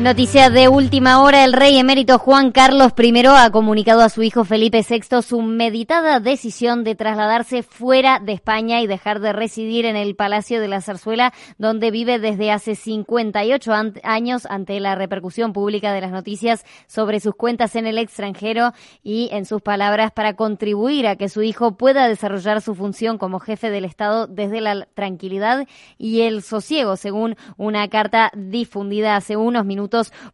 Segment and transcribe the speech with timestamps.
[0.00, 4.44] Noticia de última hora, el rey emérito Juan Carlos I ha comunicado a su hijo
[4.44, 9.96] Felipe VI su meditada decisión de trasladarse fuera de España y dejar de residir en
[9.96, 13.72] el Palacio de la Zarzuela, donde vive desde hace 58
[14.04, 19.28] años ante la repercusión pública de las noticias sobre sus cuentas en el extranjero y,
[19.32, 23.68] en sus palabras, para contribuir a que su hijo pueda desarrollar su función como jefe
[23.68, 25.66] del Estado desde la tranquilidad
[25.98, 29.87] y el sosiego, según una carta difundida hace unos minutos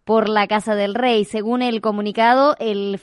[0.04, 1.24] por la Casa del Rey.
[1.24, 2.98] Según el comunicado, el,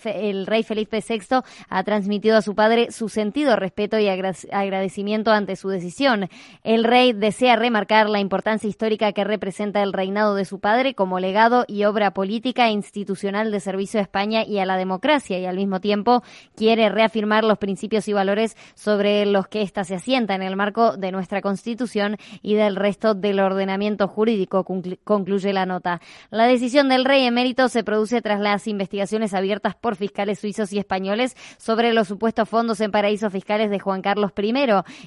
[0.45, 5.69] rey Felipe VI ha transmitido a su padre su sentido respeto y agradecimiento ante su
[5.69, 6.29] decisión.
[6.63, 11.19] El rey desea remarcar la importancia histórica que representa el reinado de su padre como
[11.19, 15.45] legado y obra política e institucional de servicio a España y a la democracia y
[15.45, 16.23] al mismo tiempo
[16.55, 20.97] quiere reafirmar los principios y valores sobre los que ésta se asienta en el marco
[20.97, 24.65] de nuestra Constitución y del resto del ordenamiento jurídico,
[25.03, 26.01] concluye la nota.
[26.45, 31.35] Decisión del rey emérito se produce tras las investigaciones abiertas por fiscales suizos y españoles
[31.57, 34.53] sobre los supuestos fondos en paraísos fiscales de Juan Carlos I.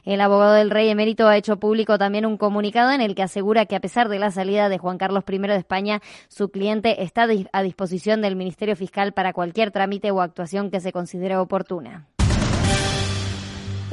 [0.05, 3.67] El abogado del rey emérito ha hecho público también un comunicado en el que asegura
[3.67, 7.27] que a pesar de la salida de Juan Carlos I de España, su cliente está
[7.53, 12.07] a disposición del Ministerio Fiscal para cualquier trámite o actuación que se considere oportuna.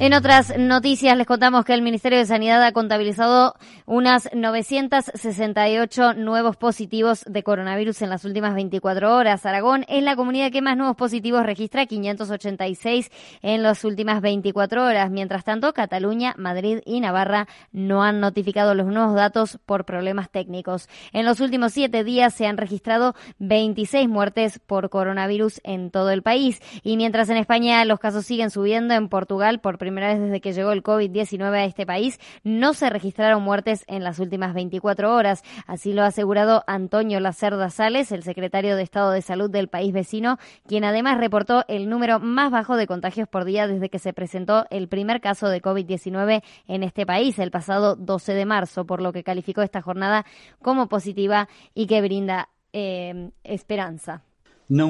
[0.01, 3.53] En otras noticias les contamos que el Ministerio de Sanidad ha contabilizado
[3.85, 9.45] unas 968 nuevos positivos de coronavirus en las últimas 24 horas.
[9.45, 13.11] Aragón es la comunidad que más nuevos positivos registra, 586
[13.43, 15.11] en las últimas 24 horas.
[15.11, 20.89] Mientras tanto, Cataluña, Madrid y Navarra no han notificado los nuevos datos por problemas técnicos.
[21.13, 26.23] En los últimos siete días se han registrado 26 muertes por coronavirus en todo el
[26.23, 26.59] país.
[26.81, 30.71] Y mientras en España los casos siguen subiendo, en Portugal por primera desde que llegó
[30.71, 35.43] el COVID-19 a este país, no se registraron muertes en las últimas 24 horas.
[35.67, 39.93] Así lo ha asegurado Antonio Lacerda Sales, el secretario de Estado de Salud del país
[39.93, 40.37] vecino,
[40.67, 44.65] quien además reportó el número más bajo de contagios por día desde que se presentó
[44.69, 49.11] el primer caso de COVID-19 en este país el pasado 12 de marzo, por lo
[49.11, 50.25] que calificó esta jornada
[50.61, 54.23] como positiva y que brinda eh, esperanza.
[54.71, 54.87] No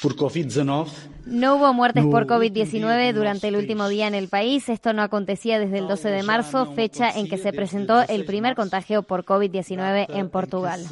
[0.00, 0.86] por COVID-19.
[1.26, 4.68] No hubo muertes por COVID-19 durante el último día en el país.
[4.68, 8.54] Esto no acontecía desde el 12 de marzo, fecha en que se presentó el primer
[8.54, 10.86] contagio por COVID-19 en Portugal.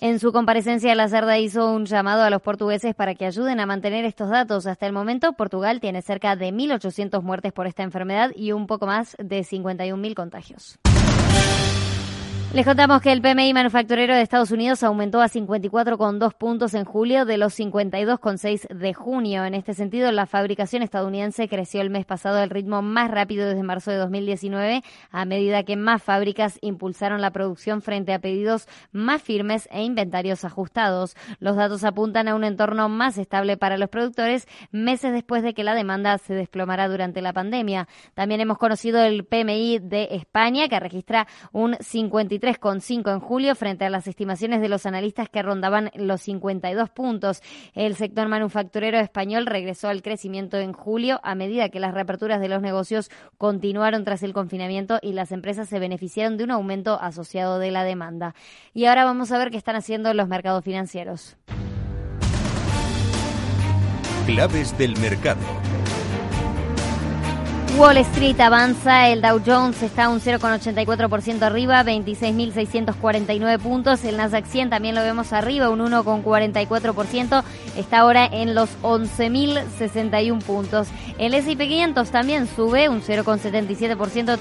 [0.00, 3.66] En su comparecencia, la Cerda hizo un llamado a los portugueses para que ayuden a
[3.66, 4.68] mantener estos datos.
[4.68, 8.86] Hasta el momento, Portugal tiene cerca de 1.800 muertes por esta enfermedad y un poco
[8.86, 10.78] más de 51.000 contagios.
[12.54, 17.24] Les contamos que el PMI manufacturero de Estados Unidos aumentó a 54,2 puntos en julio
[17.24, 19.44] de los 52,6 de junio.
[19.44, 23.64] En este sentido, la fabricación estadounidense creció el mes pasado al ritmo más rápido desde
[23.64, 29.20] marzo de 2019, a medida que más fábricas impulsaron la producción frente a pedidos más
[29.20, 31.16] firmes e inventarios ajustados.
[31.40, 35.64] Los datos apuntan a un entorno más estable para los productores meses después de que
[35.64, 37.88] la demanda se desplomara durante la pandemia.
[38.14, 43.86] También hemos conocido el PMI de España, que registra un 53 3,5 en julio frente
[43.86, 47.42] a las estimaciones de los analistas que rondaban los 52 puntos.
[47.74, 52.48] El sector manufacturero español regresó al crecimiento en julio a medida que las reaperturas de
[52.48, 57.58] los negocios continuaron tras el confinamiento y las empresas se beneficiaron de un aumento asociado
[57.58, 58.34] de la demanda.
[58.74, 61.38] Y ahora vamos a ver qué están haciendo los mercados financieros.
[64.26, 65.40] Claves del mercado.
[67.76, 74.70] Wall Street avanza, el Dow Jones está un 0,84% arriba, 26.649 puntos, el Nasdaq 100
[74.70, 77.42] también lo vemos arriba, un 1,44%,
[77.76, 80.88] está ahora en los 11.061 puntos.
[81.18, 84.38] El S&P 500 también sube un 0,77%,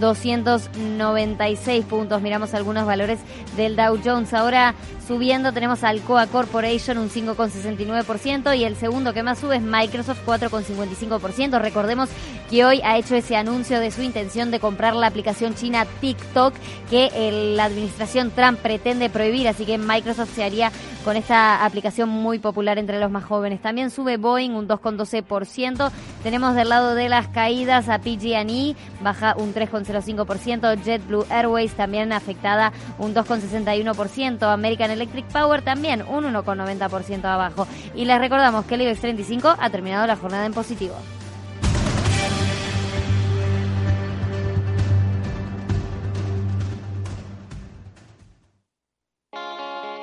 [0.00, 2.22] 3.296 puntos.
[2.22, 3.18] Miramos algunos valores
[3.56, 4.32] del Dow Jones.
[4.34, 4.74] Ahora
[5.06, 11.60] subiendo tenemos Alcoa Corporation un 5,69% y el segundo que más sube es Microsoft 4,55%.
[11.60, 12.08] Recordemos
[12.48, 16.54] que hoy ha hecho ese anuncio de su intención de comprar la aplicación china TikTok
[16.90, 20.70] que la administración Trump pretende prohibir, así que Microsoft se haría
[21.04, 23.60] con esta aplicación muy popular entre los más jóvenes.
[23.60, 25.90] También sube Boeing un 2,12%.
[26.22, 30.82] Tenemos del lado de las caídas a PG&E, baja un 3,05%.
[30.82, 34.52] JetBlue Airways también afectada un 2,61%.
[34.52, 37.66] American Electric Power también un 1,90% abajo.
[37.94, 40.94] Y les recordamos que el IBEX 35 ha terminado la jornada en positivo.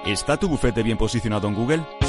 [0.05, 2.08] ¿Está tu bufete bien posicionado en Google?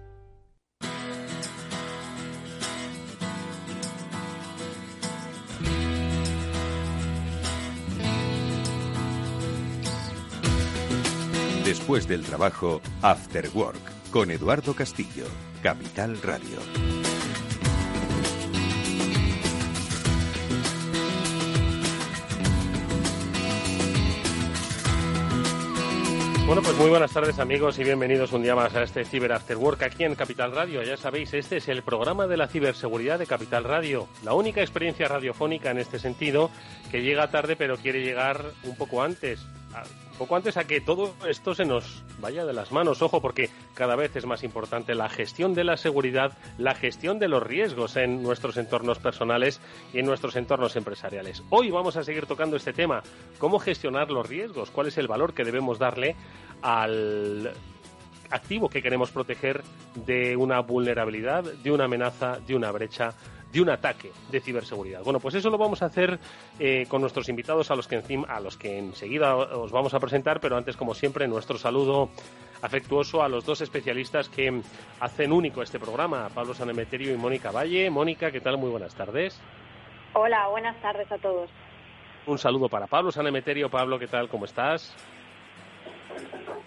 [11.81, 15.25] Después del trabajo, After Work, con Eduardo Castillo,
[15.63, 16.59] Capital Radio.
[26.45, 29.57] Bueno, pues muy buenas tardes amigos y bienvenidos un día más a este Ciber After
[29.57, 30.83] Work aquí en Capital Radio.
[30.83, 35.07] Ya sabéis, este es el programa de la ciberseguridad de Capital Radio, la única experiencia
[35.07, 36.51] radiofónica en este sentido
[36.91, 39.39] que llega tarde pero quiere llegar un poco antes
[40.21, 43.01] poco antes a que todo esto se nos vaya de las manos.
[43.01, 47.27] Ojo, porque cada vez es más importante la gestión de la seguridad, la gestión de
[47.27, 49.59] los riesgos en nuestros entornos personales
[49.91, 51.41] y en nuestros entornos empresariales.
[51.49, 53.01] Hoy vamos a seguir tocando este tema,
[53.39, 56.15] cómo gestionar los riesgos, cuál es el valor que debemos darle
[56.61, 57.51] al
[58.29, 59.63] activo que queremos proteger
[59.95, 63.15] de una vulnerabilidad, de una amenaza, de una brecha
[63.51, 65.03] de un ataque de ciberseguridad.
[65.03, 66.19] Bueno, pues eso lo vamos a hacer
[66.59, 69.99] eh, con nuestros invitados a los que encima, a los que enseguida os vamos a
[69.99, 72.09] presentar, pero antes, como siempre, nuestro saludo
[72.61, 74.61] afectuoso a los dos especialistas que
[74.99, 77.89] hacen único este programa, Pablo Sanemeterio y Mónica Valle.
[77.89, 78.57] Mónica, ¿qué tal?
[78.57, 79.41] Muy buenas tardes.
[80.13, 81.49] Hola, buenas tardes a todos.
[82.27, 83.69] Un saludo para Pablo Sanemeterio.
[83.69, 84.29] Pablo, ¿qué tal?
[84.29, 84.95] ¿Cómo estás?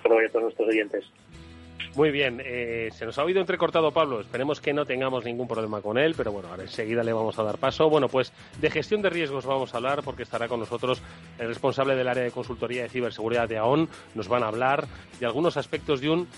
[0.04, 1.04] Hola a todos nuestros oyentes.
[1.96, 5.80] Muy bien, eh, se nos ha oído entrecortado Pablo, esperemos que no tengamos ningún problema
[5.80, 7.88] con él, pero bueno, ahora enseguida le vamos a dar paso.
[7.88, 11.00] Bueno, pues de gestión de riesgos vamos a hablar porque estará con nosotros
[11.38, 13.88] el responsable del área de consultoría de ciberseguridad de AON.
[14.14, 14.86] Nos van a hablar
[15.20, 16.28] de algunos aspectos de un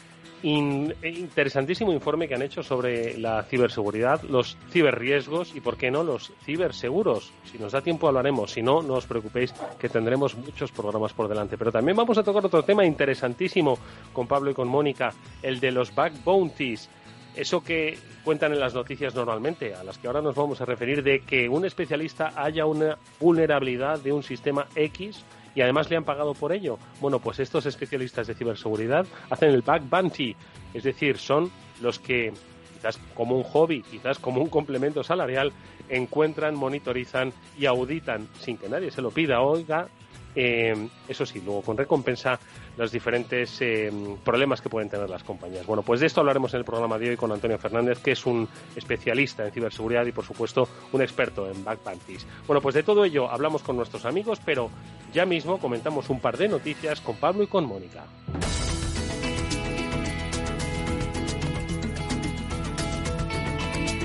[0.50, 6.32] interesantísimo informe que han hecho sobre la ciberseguridad, los ciberriesgos y, por qué no, los
[6.44, 7.32] ciberseguros.
[7.50, 11.28] Si nos da tiempo hablaremos, si no, no os preocupéis que tendremos muchos programas por
[11.28, 11.58] delante.
[11.58, 13.78] Pero también vamos a tocar otro tema interesantísimo
[14.12, 15.12] con Pablo y con Mónica,
[15.42, 16.88] el de los back bounties.
[17.34, 21.02] Eso que cuentan en las noticias normalmente, a las que ahora nos vamos a referir,
[21.02, 25.24] de que un especialista haya una vulnerabilidad de un sistema X
[25.56, 26.78] y además le han pagado por ello.
[27.00, 30.36] Bueno, pues estos especialistas de ciberseguridad hacen el back bounty,
[30.74, 31.50] es decir, son
[31.80, 32.32] los que
[32.74, 35.52] quizás como un hobby, quizás como un complemento salarial,
[35.88, 39.88] encuentran, monitorizan y auditan sin que nadie se lo pida, oiga,
[40.36, 42.38] eh, eso sí, luego con recompensa
[42.76, 43.90] los diferentes eh,
[44.22, 45.64] problemas que pueden tener las compañías.
[45.66, 48.26] Bueno, pues de esto hablaremos en el programa de hoy con Antonio Fernández, que es
[48.26, 48.46] un
[48.76, 52.26] especialista en ciberseguridad y, por supuesto, un experto en backpanties.
[52.46, 54.70] Bueno, pues de todo ello hablamos con nuestros amigos, pero
[55.12, 58.04] ya mismo comentamos un par de noticias con Pablo y con Mónica.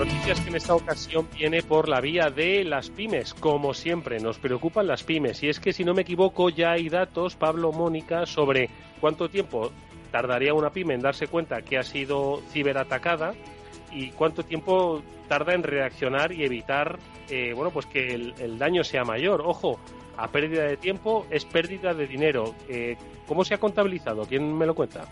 [0.02, 3.36] Noticias que en esta ocasión viene por la vía de las pymes.
[3.36, 5.44] Como siempre, nos preocupan las pymes.
[5.44, 9.72] Y es que, si no me equivoco, ya hay datos, Pablo Mónica, sobre cuánto tiempo
[10.12, 13.36] tardaría una pyme en darse cuenta que ha sido ciberatacada
[13.92, 16.98] y cuánto tiempo tarda en reaccionar y evitar
[17.30, 19.44] eh, bueno pues que el, daño sea mayor.
[19.46, 19.80] Ojo,
[20.18, 22.56] a pérdida de tiempo es pérdida de dinero.
[22.68, 24.26] Eh, ¿Cómo se ha contabilizado?
[24.26, 25.06] ¿Quién me lo cuenta?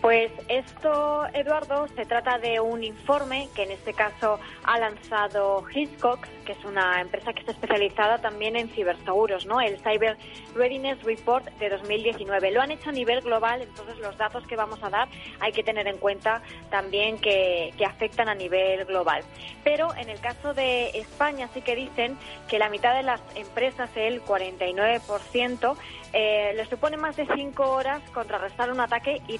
[0.00, 6.28] Pues esto, Eduardo, se trata de un informe que en este caso ha lanzado Hiscox,
[6.44, 9.60] que es una empresa que está especializada también en ciberseguros, ¿no?
[9.60, 10.16] El Cyber
[10.54, 12.50] Readiness Report de 2019.
[12.50, 15.08] Lo han hecho a nivel global, entonces los datos que vamos a dar
[15.40, 19.22] hay que tener en cuenta también que, que afectan a nivel global.
[19.64, 22.16] Pero en el caso de España sí que dicen
[22.48, 25.76] que la mitad de las empresas, el 49%,
[26.12, 29.38] eh, le supone más de cinco horas contrarrestar un ataque y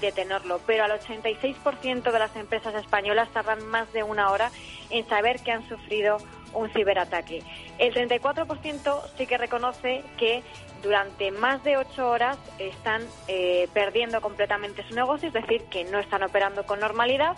[0.65, 4.51] pero al 86% de las empresas españolas tardan más de una hora
[4.89, 6.17] en saber que han sufrido
[6.53, 7.43] un ciberataque.
[7.77, 10.43] El 34% sí que reconoce que
[10.81, 15.99] durante más de ocho horas están eh, perdiendo completamente su negocio, es decir, que no
[15.99, 17.35] están operando con normalidad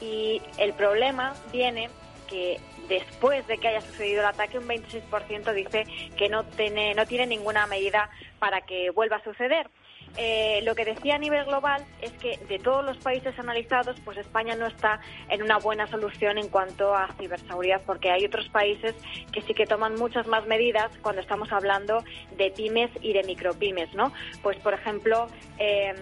[0.00, 1.88] y el problema viene
[2.28, 5.86] que después de que haya sucedido el ataque, un 26% dice
[6.16, 9.68] que no tiene, no tiene ninguna medida para que vuelva a suceder.
[10.16, 14.18] Eh, lo que decía a nivel global es que de todos los países analizados, pues
[14.18, 18.94] España no está en una buena solución en cuanto a ciberseguridad, porque hay otros países
[19.32, 22.04] que sí que toman muchas más medidas cuando estamos hablando
[22.36, 24.12] de pymes y de micropymes, ¿no?
[24.42, 25.26] Pues, por ejemplo,
[25.58, 25.94] eh,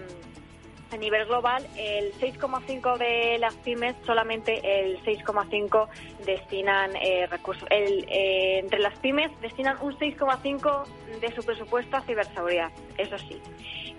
[0.93, 5.87] a nivel global, el 6,5 de las pymes, solamente el 6,5
[6.25, 7.67] destinan eh, recursos.
[7.69, 10.85] El, eh, entre las pymes destinan un 6,5
[11.19, 13.41] de su presupuesto a ciberseguridad, eso sí.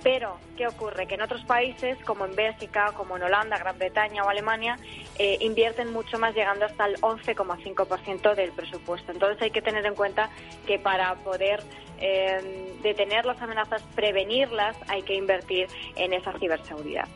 [0.04, 1.06] Pero, ¿qué ocurre?
[1.06, 4.76] Que en otros países, como en Bélgica, como en Holanda, Gran Bretaña o Alemania,
[5.18, 9.12] eh, invierten mucho más, llegando hasta el 11,5% del presupuesto.
[9.12, 10.28] Entonces hay que tener en cuenta
[10.66, 11.62] que para poder
[12.00, 17.08] eh, detener las amenazas, prevenirlas, hay que invertir en esa ciberseguridad.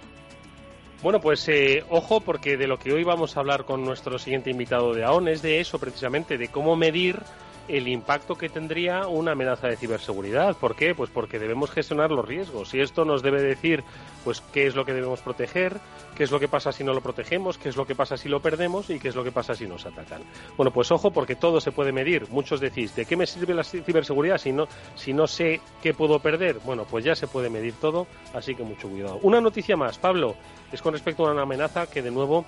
[1.02, 4.50] Bueno, pues eh, ojo, porque de lo que hoy vamos a hablar con nuestro siguiente
[4.50, 7.20] invitado de AON es de eso, precisamente, de cómo medir
[7.68, 10.56] el impacto que tendría una amenaza de ciberseguridad.
[10.56, 10.94] ¿Por qué?
[10.94, 13.84] Pues porque debemos gestionar los riesgos y esto nos debe decir
[14.24, 15.78] pues qué es lo que debemos proteger,
[16.16, 18.28] qué es lo que pasa si no lo protegemos, qué es lo que pasa si
[18.28, 20.22] lo perdemos y qué es lo que pasa si nos atacan.
[20.56, 22.28] Bueno, pues ojo porque todo se puede medir.
[22.30, 26.18] Muchos decís, ¿de qué me sirve la ciberseguridad si no si no sé qué puedo
[26.18, 26.58] perder?
[26.64, 29.18] Bueno, pues ya se puede medir todo, así que mucho cuidado.
[29.22, 30.36] Una noticia más, Pablo,
[30.72, 32.44] es con respecto a una amenaza que de nuevo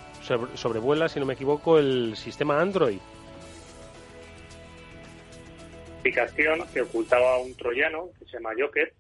[0.55, 2.99] sobrevuela, si no me equivoco, el sistema Android
[6.01, 8.93] aplicación que ocultaba un troyano que se llama Joker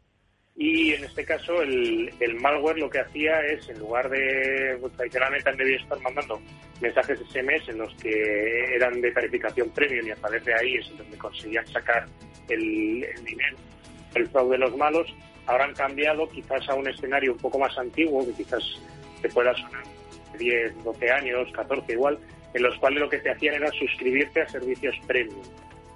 [0.57, 4.92] y en este caso el, el malware lo que hacía es en lugar de pues,
[4.92, 6.40] tradicionalmente han debido estar mandando
[6.80, 10.97] mensajes SMS en los que eran de tarificación premium y a través de ahí es
[10.97, 12.07] donde conseguían sacar
[12.49, 13.57] el, el dinero
[14.14, 15.12] el fraude de los malos
[15.47, 18.62] ahora han cambiado quizás a un escenario un poco más antiguo que quizás
[19.21, 19.85] te pueda sonar
[20.38, 22.19] 10, 12 años, 14 igual,
[22.54, 25.42] en los cuales lo que te hacían era suscribirte a servicios premium.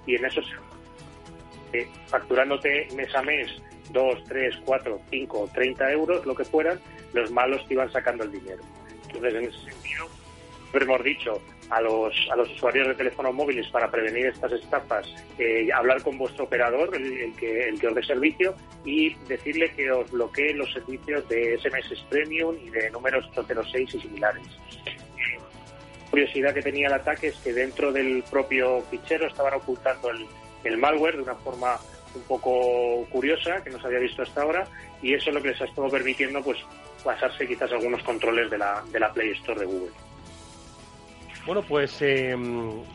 [0.05, 0.41] Y en eso
[1.71, 6.79] se facturándote mes a mes 2, 3, 4, 5, 30 euros, lo que fueran,
[7.13, 8.63] los malos te iban sacando el dinero.
[9.07, 10.07] Entonces, en ese sentido,
[10.73, 15.07] hemos dicho a los, a los usuarios de teléfonos móviles para prevenir estas estafas,
[15.39, 19.91] eh, hablar con vuestro operador, el, que, el que os dé servicio, y decirle que
[19.91, 24.43] os bloquee los servicios de SMS Premium y de números 806 y similares.
[26.11, 30.27] curiosidad que tenía el ataque es que dentro del propio fichero estaban ocultando el,
[30.65, 31.77] el malware de una forma
[32.15, 34.67] un poco curiosa que no se había visto hasta ahora
[35.01, 36.59] y eso es lo que les ha estado permitiendo pues
[37.03, 39.91] pasarse quizás algunos controles de la, de la Play Store de Google.
[41.45, 42.35] Bueno, pues eh,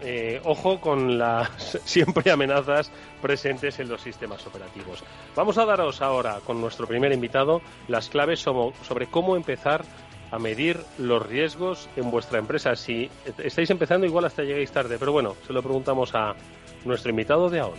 [0.03, 2.91] eh, ojo con las siempre amenazas
[3.23, 5.05] presentes en los sistemas operativos.
[5.37, 9.85] Vamos a daros ahora con nuestro primer invitado las claves sobre cómo empezar
[10.33, 12.75] a medir los riesgos en vuestra empresa.
[12.75, 13.09] Si
[13.39, 16.35] estáis empezando, igual hasta lleguéis tarde, pero bueno, se lo preguntamos a
[16.85, 17.79] nuestro invitado de AON.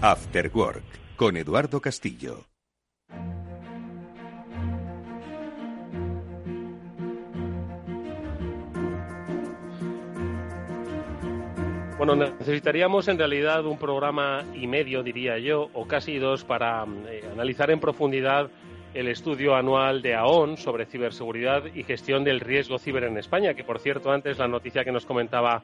[0.00, 0.84] After Work,
[1.16, 2.46] con Eduardo Castillo.
[11.98, 17.28] Bueno, necesitaríamos en realidad un programa y medio, diría yo, o casi dos, para eh,
[17.32, 18.50] analizar en profundidad
[18.94, 23.64] el estudio anual de AON sobre ciberseguridad y gestión del riesgo ciber en España, que
[23.64, 25.62] por cierto antes la noticia que nos comentaba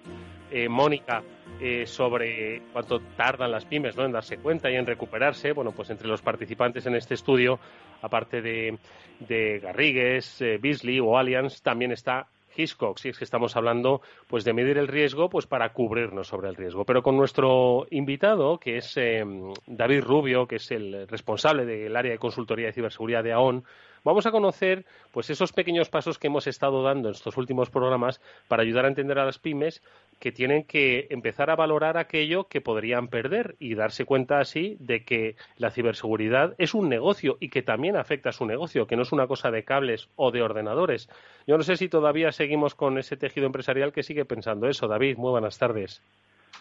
[0.50, 1.22] eh, Mónica
[1.60, 4.04] eh, sobre cuánto tardan las pymes ¿no?
[4.04, 7.58] en darse cuenta y en recuperarse, bueno, pues entre los participantes en este estudio,
[8.02, 8.78] aparte de,
[9.20, 14.44] de Garrigues, eh, Beasley o Allianz, también está Hiscox, si es que estamos hablando pues
[14.44, 16.84] de medir el riesgo pues para cubrirnos sobre el riesgo.
[16.84, 19.24] Pero con nuestro invitado, que es eh,
[19.66, 23.64] David Rubio, que es el responsable del área de consultoría de ciberseguridad de AON,
[24.04, 28.20] Vamos a conocer pues esos pequeños pasos que hemos estado dando en estos últimos programas
[28.48, 29.82] para ayudar a entender a las pymes
[30.20, 35.04] que tienen que empezar a valorar aquello que podrían perder y darse cuenta así de
[35.04, 39.02] que la ciberseguridad es un negocio y que también afecta a su negocio, que no
[39.02, 41.08] es una cosa de cables o de ordenadores.
[41.46, 44.86] Yo no sé si todavía seguimos con ese tejido empresarial que sigue pensando eso.
[44.86, 46.02] David, muy buenas tardes.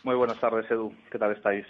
[0.03, 0.93] Muy buenas tardes, Edu.
[1.11, 1.65] ¿Qué tal estáis?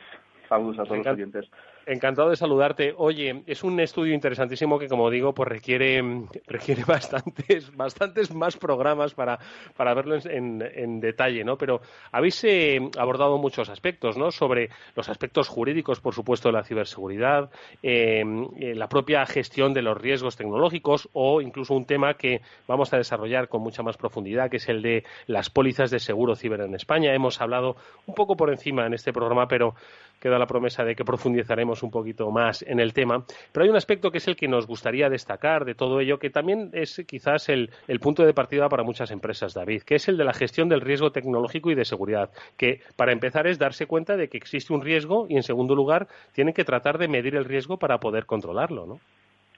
[0.48, 1.50] Saludos a todos los oyentes.
[1.86, 2.94] Encantado de saludarte.
[2.98, 6.02] Oye, es un estudio interesantísimo que, como digo, pues requiere,
[6.48, 9.38] requiere bastantes, bastantes más programas para,
[9.76, 11.58] para verlo en, detalle, ¿no?
[11.58, 14.32] Pero habéis eh, abordado muchos aspectos, ¿no?
[14.32, 17.50] Sobre los aspectos jurídicos, por supuesto, de la ciberseguridad,
[17.82, 18.24] eh,
[18.60, 22.98] eh, la propia gestión de los riesgos tecnológicos o incluso un tema que vamos a
[22.98, 26.76] desarrollar con mucha más profundidad, que es el de las pólizas de seguro ciber en
[26.76, 27.14] España.
[27.14, 27.76] Hemos hablado
[28.06, 29.76] un poco por encima en este programa, pero
[30.24, 33.26] queda la promesa de que profundizaremos un poquito más en el tema.
[33.52, 36.30] Pero hay un aspecto que es el que nos gustaría destacar de todo ello, que
[36.30, 37.70] también es quizás el,
[38.02, 41.12] punto de partida para muchas empresas, David, que es el de la gestión del riesgo
[41.12, 45.26] tecnológico y de seguridad, que para empezar es darse cuenta de que existe un riesgo
[45.30, 49.00] y, en segundo lugar, tienen que tratar de medir el riesgo para poder controlarlo, ¿no?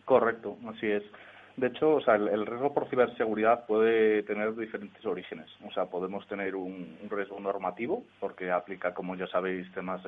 [0.06, 1.04] Correcto, así es.
[1.58, 5.50] De hecho, o sea, el, riesgo por ciberseguridad puede tener diferentes orígenes.
[5.66, 10.02] O sea, podemos tener un, riesgo normativo, porque aplica, como ya sabéis, temas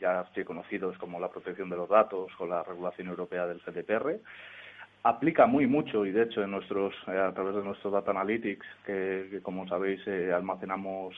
[0.00, 4.18] ya conocidos como la protección de los datos o la regulación europea del GDPR
[5.02, 8.66] aplica muy mucho y de hecho en nuestros eh, a través de nuestro data analytics
[8.84, 11.14] que, como sabéis eh, almacenamos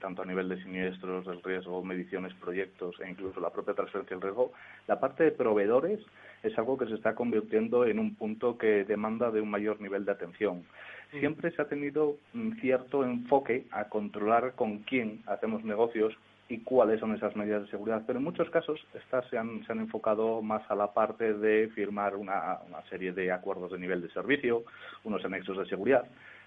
[0.00, 4.22] tanto a nivel de siniestros del riesgo mediciones proyectos e incluso la propia transferencia del
[4.22, 4.52] riesgo
[4.88, 6.00] la parte de proveedores
[6.42, 10.04] es algo que se está convirtiendo en un punto que demanda de un mayor nivel
[10.04, 10.64] de atención
[11.12, 11.20] mm.
[11.20, 16.16] siempre se ha tenido un cierto enfoque a controlar con quién hacemos negocios
[16.48, 18.02] y cuáles son esas medidas de seguridad.
[18.06, 21.68] Pero en muchos casos estas se han, se han enfocado más a la parte de
[21.74, 24.62] firmar una, una serie de acuerdos de nivel de servicio,
[25.04, 26.06] unos anexos de seguridad,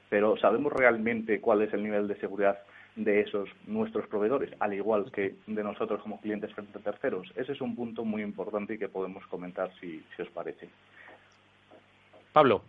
[0.10, 2.60] pero ¿sabemos realmente cuál es el nivel de seguridad
[2.96, 7.31] de esos nuestros proveedores, al igual que de nosotros como clientes frente a terceros?
[7.36, 10.69] Ese es un punto muy importante y que podemos comentar si, si os parece.
[12.34, 12.62] Pablo.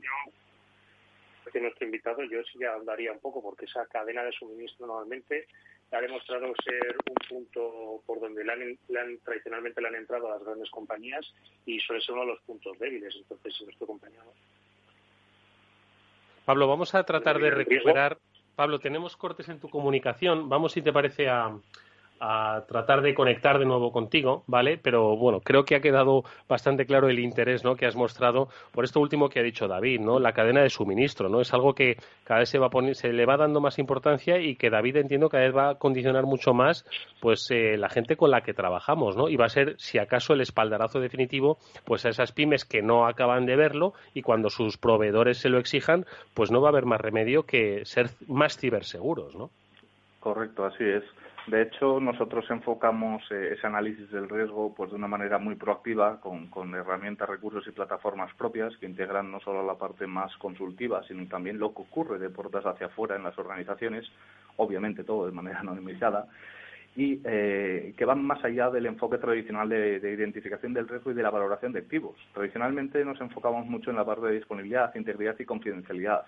[0.00, 5.46] Yo, nuestro invitado, yo sí ya hablaría un poco, porque esa cadena de suministro normalmente
[5.92, 10.44] ha demostrado ser un punto por donde le han, tradicionalmente le han entrado a las
[10.44, 11.30] grandes compañías
[11.66, 13.14] y suele ser uno de los puntos débiles.
[13.16, 14.32] Entonces, nuestro compañero.
[16.46, 18.18] Pablo, vamos a tratar de recuperar.
[18.54, 20.48] Pablo, tenemos cortes en tu comunicación.
[20.48, 21.56] Vamos, si te parece, a,
[22.24, 24.78] a tratar de conectar de nuevo contigo, ¿vale?
[24.78, 27.74] Pero bueno, creo que ha quedado bastante claro el interés, ¿no?
[27.74, 30.20] Que has mostrado por esto último que ha dicho David, ¿no?
[30.20, 31.40] La cadena de suministro, ¿no?
[31.40, 34.70] Es algo que cada vez se va se le va dando más importancia y que
[34.70, 36.86] David entiendo cada vez va a condicionar mucho más,
[37.20, 39.28] pues eh, la gente con la que trabajamos, ¿no?
[39.28, 43.08] Y va a ser, si acaso, el espaldarazo definitivo, pues a esas pymes que no
[43.08, 46.86] acaban de verlo y cuando sus proveedores se lo exijan, pues no va a haber
[46.86, 49.50] más remedio que ser más ciberseguros, ¿no?
[50.22, 51.02] Correcto, así es.
[51.48, 56.20] De hecho, nosotros enfocamos eh, ese análisis del riesgo pues, de una manera muy proactiva,
[56.20, 61.26] con, herramientas, recursos y plataformas propias que integran no solo la parte más consultiva, sino
[61.26, 64.08] también lo que ocurre de puertas hacia afuera en las organizaciones,
[64.58, 66.28] obviamente todo de manera anonimizada,
[66.94, 71.14] y eh, que van más allá del enfoque tradicional de, de, identificación del riesgo y
[71.14, 72.14] de la valoración de activos.
[72.32, 76.26] Tradicionalmente nos enfocamos mucho en la parte de disponibilidad, integridad y confidencialidad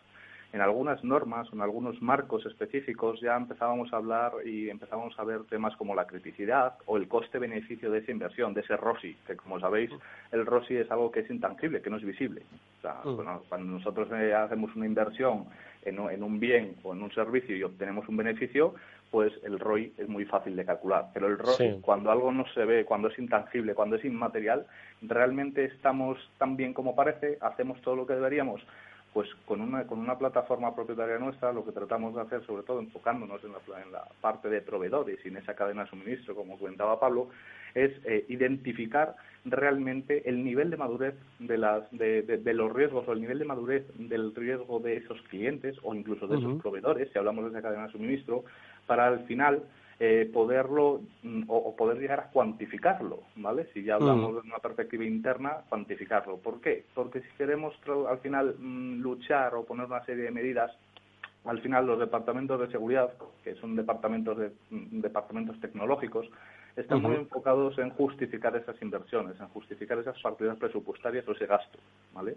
[0.55, 5.25] en algunas normas o en algunos marcos específicos ya empezábamos a hablar y empezábamos a
[5.25, 9.37] ver temas como la criticidad o el coste-beneficio de esa inversión, de ese ROSI, que
[9.37, 9.91] como sabéis,
[10.31, 12.43] el ROSI es algo que es intangible, que no es visible.
[12.79, 13.49] O sea, mm.
[13.49, 15.47] cuando nosotros eh, hacemos una inversión
[15.83, 18.77] en, en, un bien o en un servicio y obtenemos un beneficio,
[19.11, 21.07] pues el ROI es muy fácil de calcular.
[21.13, 24.67] Pero el ROI, cuando algo no se ve, cuando es intangible, cuando es inmaterial,
[25.03, 28.65] realmente estamos tan bien como parece, hacemos todo lo que deberíamos
[29.15, 32.81] pues con una, con una plataforma propietaria nuestra lo que tratamos de hacer, sobre todo
[32.81, 36.59] enfocándonos en la, en la parte de proveedores y en esa cadena de suministro, como
[36.59, 37.29] comentaba Pablo,
[37.75, 43.13] es eh, identificar realmente el nivel de madurez de, las, de, de, los riesgos o
[43.13, 47.19] el nivel de madurez del riesgo de esos clientes o incluso de esos proveedores, si
[47.19, 48.45] hablamos de esa cadena de suministro,
[48.87, 49.63] para al final
[50.01, 53.69] eh, poderlo mm, o, poder llegar a cuantificarlo, ¿vale?
[53.73, 54.35] Si ya hablamos mm.
[54.35, 56.39] de una perspectiva interna, cuantificarlo.
[56.39, 56.85] ¿Por qué?
[56.95, 57.75] Porque si queremos
[58.09, 60.73] al final mm, luchar o poner una serie de medidas,
[61.45, 63.13] al final los departamentos de seguridad,
[63.45, 66.27] que son departamentos de departamentos tecnológicos,
[66.77, 71.79] están muy enfocados en justificar esas inversiones, en justificar esas partidas presupuestarias o ese gasto,
[72.13, 72.37] ¿vale?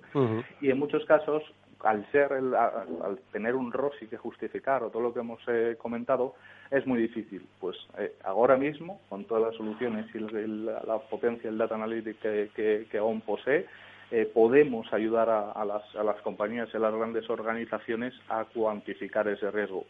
[0.62, 1.42] Y en muchos casos,
[1.84, 6.36] al ser, al, tener un ROSI que justificar o todo lo que hemos eh, comentado,
[6.72, 7.46] es muy difícil.
[7.60, 12.88] Pues eh, ahora mismo, con todas las soluciones y la, potencia del data analytics que,
[12.90, 13.66] que, aún posee,
[14.12, 19.28] eh, podemos ayudar a, las, a las compañías y a las grandes organizaciones a cuantificar
[19.28, 19.86] ese riesgo.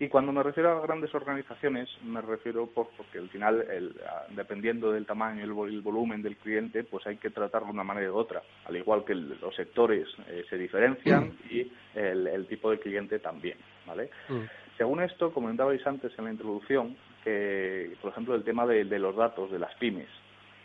[0.00, 3.96] Y cuando me refiero a grandes organizaciones, me refiero por, porque al final, el,
[4.30, 8.12] dependiendo del tamaño y el, volumen del cliente, pues hay que tratarlo de una manera
[8.12, 8.42] u otra.
[8.66, 14.10] Al igual que los sectores eh, se diferencian y el, tipo de cliente también, ¿vale?
[14.28, 14.44] Mm.
[14.76, 19.50] Según esto, comentabais antes en la introducción, que, por ejemplo, el tema de, los datos
[19.50, 20.08] de las pymes.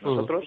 [0.01, 0.45] Nosotros,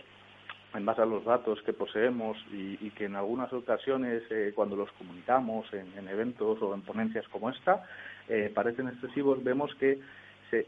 [0.74, 4.92] en base a los datos que poseemos y, que en algunas ocasiones, eh, cuando los
[4.92, 7.84] comunicamos en, eventos o en ponencias como esta,
[8.28, 9.98] eh, parecen excesivos, vemos que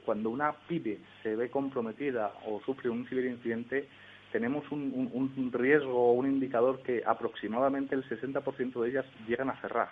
[0.05, 3.89] cuando una pyme se ve comprometida o sufre un ciberincidente,
[4.33, 9.61] tenemos un, un riesgo o un indicador que aproximadamente el 60% de ellas llegan a
[9.61, 9.89] cerrar.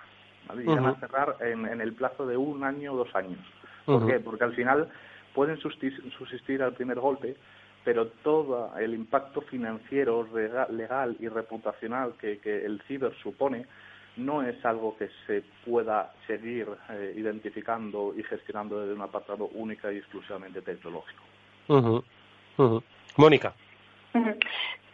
[0.54, 3.40] Llegan a cerrar en, el plazo de un año o dos años.
[3.84, 4.20] ¿Por qué?
[4.20, 4.88] Porque al final
[5.34, 7.36] pueden subsistir al primer golpe,
[7.84, 10.26] pero todo el impacto financiero,
[10.70, 13.66] legal y reputacional que, el ciber supone
[14.16, 19.92] no es algo que se pueda seguir eh, identificando y gestionando desde un apartado única
[19.92, 21.22] y exclusivamente tecnológico.
[23.16, 23.54] Mónica.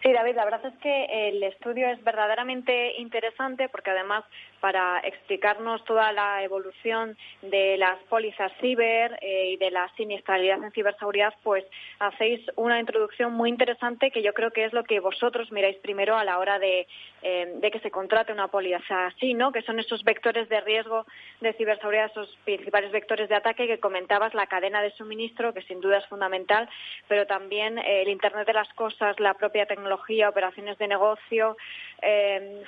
[0.02, 4.24] Sí, David, la verdad es que el estudio es verdaderamente interesante porque además
[4.58, 10.72] para explicarnos toda la evolución de las pólizas ciber eh, y de la siniestralidad en
[10.72, 11.64] ciberseguridad, pues
[12.00, 16.16] hacéis una introducción muy interesante que yo creo que es lo que vosotros miráis primero
[16.16, 16.88] a la hora de,
[17.22, 19.52] eh, que se contrate una póliza así, ¿no?
[19.52, 21.06] Que son esos vectores de riesgo
[21.40, 25.80] de ciberseguridad, esos principales vectores de ataque que comentabas, la cadena de suministro, que sin
[25.80, 26.68] duda es fundamental,
[27.06, 29.91] pero también el Internet de las cosas, la propia tecnología,
[30.28, 31.56] operaciones de negocio,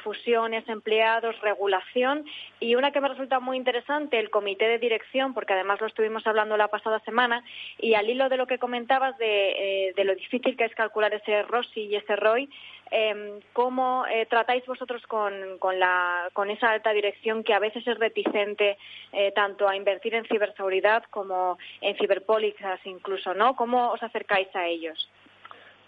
[0.04, 2.24] fusiones, empleados, regulación
[2.60, 6.26] y una que me resulta muy interesante, el comité de dirección, porque además lo estuvimos
[6.26, 7.44] hablando la pasada semana,
[7.78, 11.42] y al hilo de lo que comentabas de, eh, lo difícil que es calcular ese
[11.42, 12.48] ROSI y ese ROI,
[12.90, 18.78] em, ¿cómo eh, tratáis vosotros con, con, esa alta dirección que a veces es reticente
[19.12, 23.56] eh, tanto a invertir en ciberseguridad como en ciberpólizas incluso, ¿no?
[23.56, 25.08] ¿Cómo os acercáis a ellos?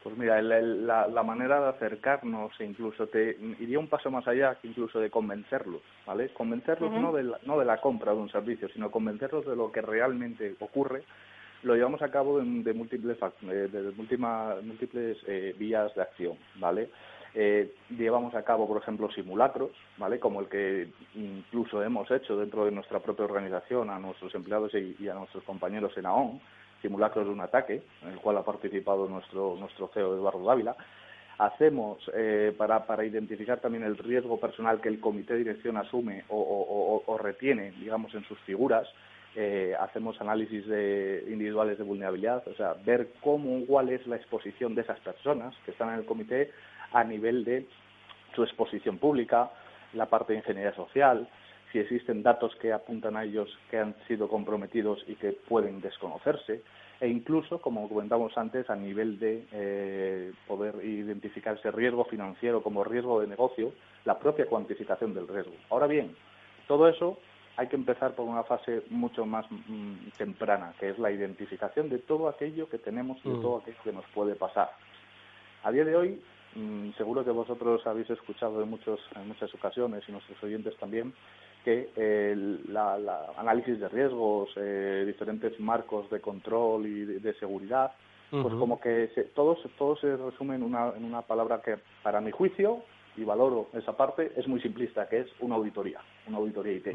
[0.07, 5.01] Pues mira, la, manera de acercarnos, e incluso te iría un paso más allá incluso
[5.01, 6.29] de convencerlos, ¿vale?
[6.29, 9.73] Convencerlos no, de la, no de la compra de un servicio, sino convencerlos de lo
[9.73, 11.03] que realmente ocurre,
[11.65, 13.93] lo llevamos a cabo de, múltiples, de,
[14.63, 16.89] múltiples eh, vías de acción, ¿vale?
[17.35, 20.21] Eh, llevamos a cabo, por ejemplo, simulacros, ¿vale?
[20.21, 24.95] Como el que incluso hemos hecho dentro de nuestra propia organización a nuestros empleados y,
[25.01, 26.41] y a nuestros compañeros en AON,
[26.83, 30.77] simulacros de un ataque, en el cual ha participado nuestro, nuestro CEO Eduardo Dávila.
[31.39, 36.25] Hacemos, eh, para, para identificar también el riesgo personal que el comité de dirección asume
[36.29, 38.89] o, retiene, digamos, en sus figuras,
[39.35, 44.75] eh, hacemos análisis de, individuales de vulnerabilidad, o sea, ver cómo, cuál es la exposición
[44.75, 46.51] de esas personas que están en el comité
[46.93, 47.67] a nivel de
[48.35, 49.51] su exposición pública,
[49.93, 51.29] la parte de ingeniería social,
[51.73, 56.63] si existen datos que apuntan a ellos que han sido comprometidos y que pueden desconocerse,
[57.01, 62.85] e incluso, como comentamos antes, a nivel de eh, poder identificar ese riesgo financiero como
[62.85, 63.73] riesgo de negocio,
[64.05, 65.53] la propia cuantificación del riesgo.
[65.69, 66.17] Ahora bien,
[66.67, 67.19] todo eso
[67.57, 71.99] hay que empezar por una fase mucho más mm, temprana, que es la identificación de
[71.99, 73.43] todo aquello que tenemos y de mm.
[73.43, 74.71] todo aquello que nos puede pasar.
[75.65, 76.23] A día de hoy,
[76.55, 81.15] mm, seguro que vosotros habéis escuchado en, muchos, en muchas ocasiones y nuestros oyentes también,
[81.67, 82.77] que el
[83.37, 87.91] análisis de riesgos, eh, diferentes marcos de control y de, seguridad,
[88.31, 92.21] pues como que se, todo, todo se resume en una, en una palabra que para
[92.21, 92.85] mi juicio,
[93.17, 95.99] y valoro esa parte, es muy simplista, que es una auditoría,
[96.29, 96.87] una auditoría IT.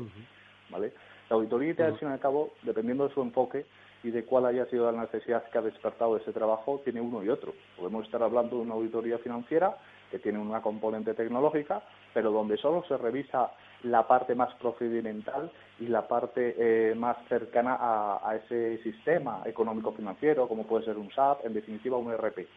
[0.69, 0.93] ¿vale?
[1.29, 3.65] La auditoría IT, al fin y al cabo, dependiendo de su enfoque
[4.03, 7.27] y de cuál haya sido la necesidad que ha despertado ese trabajo, tiene uno y
[7.27, 7.53] otro.
[7.77, 9.75] Podemos estar hablando de una auditoría financiera
[10.09, 13.51] que tiene una componente tecnológica, pero donde solo se revisa
[13.83, 20.65] la parte más procedimental y la parte eh, más cercana a, ese sistema económico-financiero, como
[20.65, 22.47] puede ser un SAP, en definitiva un ERP.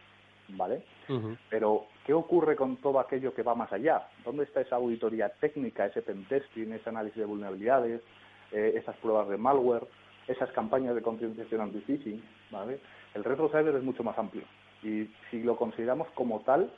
[0.49, 0.83] ¿Vale?
[1.49, 4.07] Pero, ¿qué ocurre con todo aquello que va más allá?
[4.23, 8.01] ¿Dónde está esa auditoría técnica, ese pentesting, ese análisis de vulnerabilidades,
[8.51, 9.87] eh, esas pruebas de malware,
[10.27, 12.23] esas campañas de concienciación anti-phishing?
[12.51, 12.79] ¿vale?
[13.15, 14.43] El riesgo cyber es mucho más amplio
[14.85, 16.69] y si lo consideramos como tal,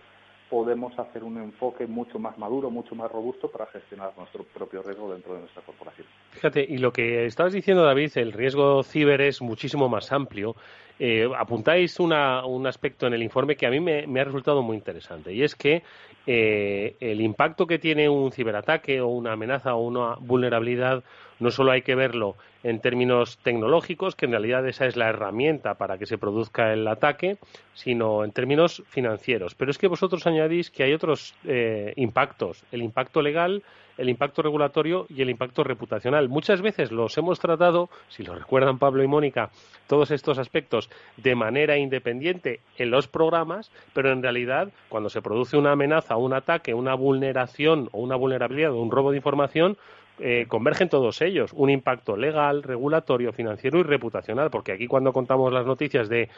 [0.50, 5.12] podemos hacer un enfoque mucho más maduro, mucho más robusto para gestionar nuestro propio riesgo
[5.12, 6.08] dentro de nuestra corporación.
[6.32, 10.56] Fíjate, y lo que estabas diciendo, David, el riesgo ciber es muchísimo más amplio.
[11.00, 14.78] Eh, apuntáis una, un aspecto en el informe que a mí me, ha resultado muy
[14.78, 15.84] interesante, y es que
[16.26, 21.04] eh, el impacto que tiene un ciberataque o una amenaza o una vulnerabilidad
[21.40, 25.76] no solo hay que verlo en términos tecnológicos, que en realidad esa es la herramienta
[25.76, 27.38] para que se produzca el ataque,
[27.74, 29.56] sino en términos financieros.
[29.56, 33.64] Pero es que vosotros añadís que hay otros eh, impactos, el impacto legal,
[33.98, 36.30] el impacto regulatorio y el impacto reputacional.
[36.30, 39.50] Muchas veces los hemos tratado, si lo recuerdan Pablo y Mónica,
[39.88, 45.58] todos estos aspectos de manera independiente en los programas, pero en realidad cuando se produce
[45.58, 49.78] una amenaza, un ataque, una vulneración o una vulnerabilidad o un robo de información,
[50.20, 51.52] eh, convergen todos ellos.
[51.54, 56.30] Un impacto legal, regulatorio, financiero y reputacional, porque aquí cuando contamos las noticias de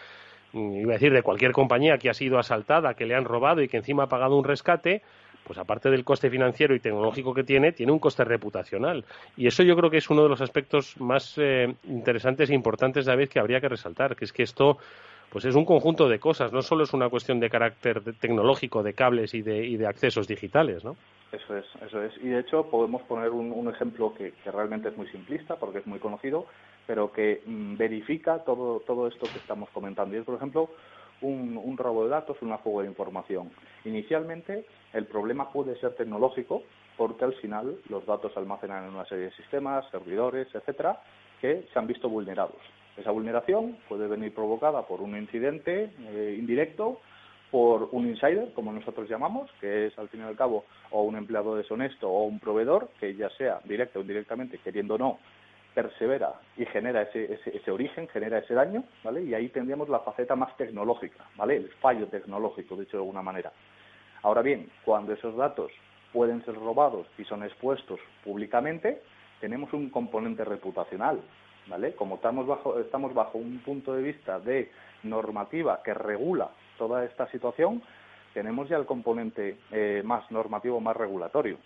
[0.54, 3.62] mm, iba a decir de cualquier compañía que ha sido asaltada, que le han robado
[3.62, 5.02] y que encima ha pagado un rescate,
[5.44, 9.06] pues aparte del coste financiero y tecnológico que tiene, tiene un coste reputacional.
[9.36, 13.06] Y eso yo creo que es uno de los aspectos más eh, interesantes e importantes,
[13.06, 14.78] David, que habría que resaltar, que es que esto
[15.30, 18.94] pues es un conjunto de cosas, no solo es una cuestión de carácter tecnológico, de
[18.94, 20.96] cables y de, y de accesos digitales, ¿no?
[21.32, 22.14] Eso es, eso es.
[22.18, 26.00] Y de hecho podemos poner un, ejemplo que, realmente es muy simplista porque es muy
[26.00, 26.46] conocido,
[26.88, 30.16] pero que mm, verifica todo, todo esto que estamos comentando.
[30.16, 30.70] Y es, por ejemplo,
[31.22, 33.52] un, robo de datos, una fuga de información.
[33.86, 36.64] Inicialmente el problema puede ser tecnológico
[36.98, 41.02] porque al final los datos se almacenan en una serie de sistemas, servidores, etcétera,
[41.42, 42.58] que se han visto vulnerados.
[42.98, 47.00] Esa vulneración puede venir provocada por un incidente eh, indirecto
[47.52, 51.16] por un insider, como nosotros llamamos, que es al fin y al cabo o un
[51.16, 55.20] empleado deshonesto o un proveedor, que ya sea directa o indirectamente, queriendo o no,
[55.74, 59.24] persevera y genera ese, ese, ese, origen, genera ese daño, ¿vale?
[59.24, 61.58] Y ahí tendríamos la faceta más tecnológica, ¿vale?
[61.58, 63.52] El fallo tecnológico, dicho de alguna manera.
[64.22, 65.72] Ahora bien, cuando esos datos
[66.14, 69.02] pueden ser robados y son expuestos públicamente,
[69.40, 71.20] tenemos un componente reputacional,
[71.68, 71.94] ¿vale?
[71.94, 74.72] Como estamos bajo, estamos bajo un punto de vista de
[75.04, 77.84] normativa que regula toda esta situación,
[78.34, 81.58] tenemos ya el componente eh, más normativo, más regulatorio.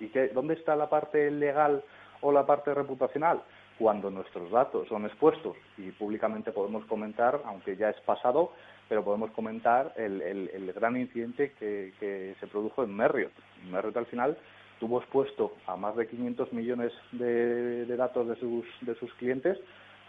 [0.00, 1.84] ¿Y qué, dónde está la parte legal
[2.22, 3.42] o la parte reputacional?
[3.78, 8.52] Cuando nuestros datos son expuestos y públicamente podemos comentar, aunque ya es pasado,
[8.88, 13.32] pero podemos comentar el, el, gran incidente que, se produjo en Marriott.
[13.70, 14.38] Marriott al final
[14.78, 19.58] tuvo expuesto a más de 500 millones de, de datos de sus, de sus clientes,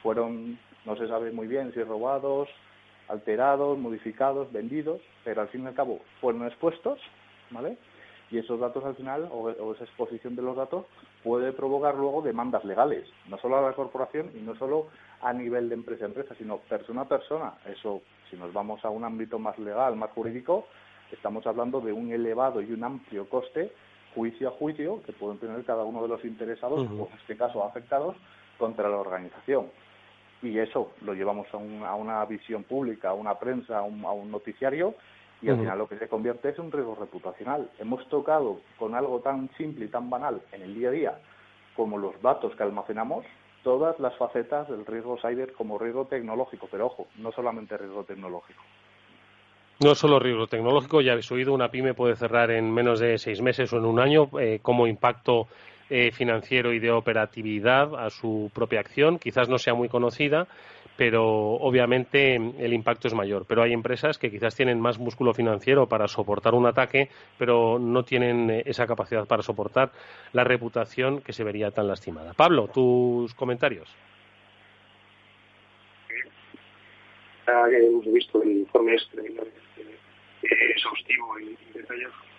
[0.03, 2.47] fueron, no se sabe muy bien si robados,
[3.07, 6.99] alterados, modificados, vendidos, pero al fin y al cabo fueron expuestos,
[7.51, 7.77] ¿vale?
[8.31, 10.85] Y esos datos al final, o, esa exposición de los datos,
[11.23, 14.87] puede provocar luego demandas legales, no solo a la corporación y no solo
[15.21, 17.53] a nivel de empresa a empresa, sino persona a persona.
[17.65, 20.67] Eso, si nos vamos a un ámbito más legal, más jurídico,
[21.11, 23.71] estamos hablando de un elevado y un amplio coste,
[24.15, 27.63] juicio a juicio, que pueden tener cada uno de los interesados, o en este caso
[27.63, 28.15] afectados,
[28.57, 29.67] contra la organización
[30.41, 34.95] y eso lo llevamos a, a una visión pública, a una prensa, a un, noticiario
[35.41, 37.69] y al final lo que se convierte es un riesgo reputacional.
[37.77, 41.19] Hemos tocado con algo tan simple y tan banal en el día a día
[41.75, 43.25] como los datos que almacenamos,
[43.63, 48.61] todas las facetas del riesgo cyber como riesgo tecnológico, pero ojo, no solamente riesgo tecnológico.
[49.83, 53.41] No solo riesgo tecnológico, ya habéis oído, una pyme puede cerrar en menos de seis
[53.41, 55.47] meses o en un año eh, como impacto
[55.89, 59.19] eh, financiero y de operatividad a su propia acción.
[59.19, 60.47] Quizás no sea muy conocida,
[60.97, 63.45] pero obviamente el impacto es mayor.
[63.47, 68.03] Pero hay empresas que quizás tienen más músculo financiero para soportar un ataque, pero no
[68.03, 69.91] tienen eh, esa capacidad para soportar
[70.33, 72.33] la reputación que se vería tan lastimada.
[72.33, 73.95] Pablo, tus comentarios.
[77.47, 79.21] hemos visto el informe este,
[80.49, 82.34] exhaustivo y detallado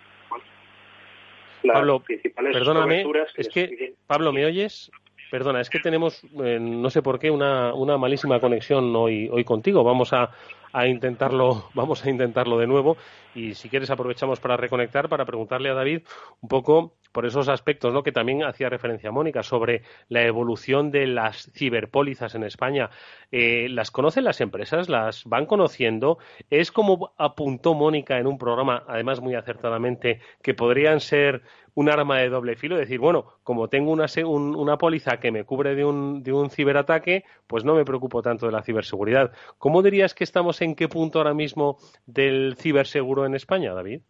[1.65, 4.91] Pablo, perdóname, es que, Pablo, ¿me oyes?
[5.29, 9.43] Perdona, es que tenemos, eh, no sé por qué, una, una malísima conexión hoy, hoy
[9.43, 9.83] contigo.
[9.83, 10.31] Vamos a,
[10.77, 12.97] a intentarlo, vamos a intentarlo de nuevo
[13.33, 16.01] y si quieres aprovechamos para reconectar para preguntarle a David
[16.41, 18.03] un poco por esos aspectos ¿no?
[18.03, 22.91] que también hacía referencia Mónica sobre la evolución de las ciberpólizas en España.
[23.31, 24.87] Eh, ¿Las conocen las empresas?
[24.87, 26.19] ¿Las van conociendo?
[26.51, 31.41] ¿Es como apuntó Mónica en un programa, además muy acertadamente, que podrían ser
[31.77, 35.75] un arma de doble filo, decir, bueno, como tengo una, una póliza que me cubre
[35.75, 39.31] de un, de un ciberataque, pues no me preocupo tanto de la ciberseguridad.
[39.59, 44.01] ¿Cómo dirías que estamos en qué punto ahora mismo del ciberseguro en España, David?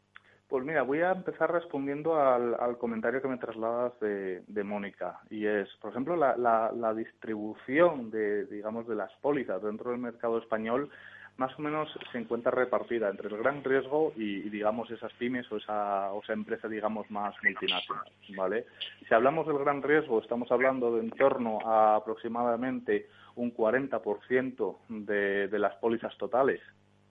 [0.47, 5.19] Pues mira, voy a empezar respondiendo al, comentario que me trasladas de, Mónica.
[5.29, 10.38] Y es, por ejemplo, la, la, distribución de, digamos, de las pólizas dentro del mercado
[10.38, 10.89] español
[11.38, 15.57] más o menos se encuentra repartida entre el gran riesgo y, digamos, esas pymes o
[15.57, 18.65] esa, o esa empresa, digamos, más multinacional, ¿vale?
[19.07, 25.47] Si hablamos del gran riesgo, estamos hablando de en torno a aproximadamente un 40% de,
[25.47, 26.60] de las pólizas totales.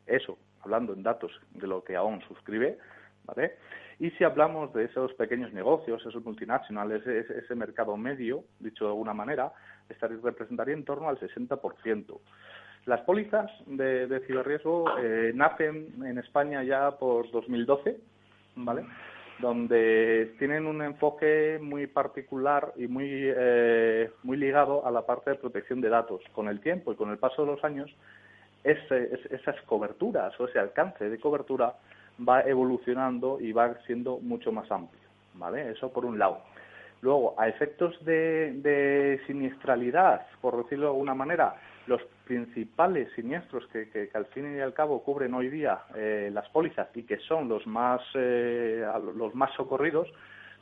[0.07, 2.79] Eso, hablando en datos de lo que aún suscribe,
[3.27, 3.57] ¿vale?
[3.99, 8.91] Y si hablamos de esos pequeños negocios, esos multinacionales, ese, ese mercado medio, dicho de
[8.91, 9.53] alguna manera,
[9.89, 12.19] estaría, representaría en torno al 60%.
[12.87, 17.97] Las pólizas de, de ciberriesgo eh, nacen en España ya por 2012,
[18.57, 18.85] ¿vale?
[19.39, 25.37] donde tienen un enfoque muy particular y muy, eh, muy ligado a la parte de
[25.37, 26.23] protección de datos.
[26.33, 27.91] Con el tiempo y con el paso de los años,
[28.65, 31.75] esas coberturas o ese alcance de cobertura
[32.19, 35.03] va evolucionando y va siendo mucho más amplio.
[35.35, 35.71] ¿vale?
[35.71, 36.41] Eso por un lado.
[37.03, 44.11] Luego, a efectos de, de siniestralidad, por decirlo de alguna manera, los principales siniestros que,
[44.15, 47.67] al fin y al cabo cubren hoy día eh, las pólizas y que son los
[47.67, 50.09] más, eh, los más socorridos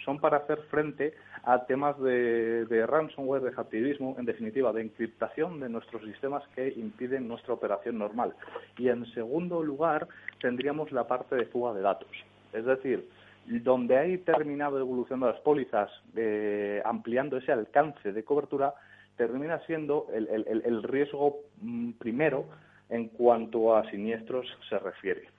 [0.04, 5.61] son para hacer frente a temas de, de, ransomware, de hacktivismo, en definitiva, de encriptación
[5.61, 8.35] de nuestros sistemas que impiden nuestra operación normal.
[8.78, 10.09] Y en segundo lugar,
[10.40, 12.11] tendríamos la parte de fuga de datos.
[12.52, 13.09] Es decir,
[13.46, 18.74] donde hay terminado evolucionando las pólizas, eh, ampliando ese alcance de cobertura,
[19.16, 22.46] termina siendo el, el, el riesgo mm, primero
[22.88, 25.33] en cuanto a siniestros se refiere.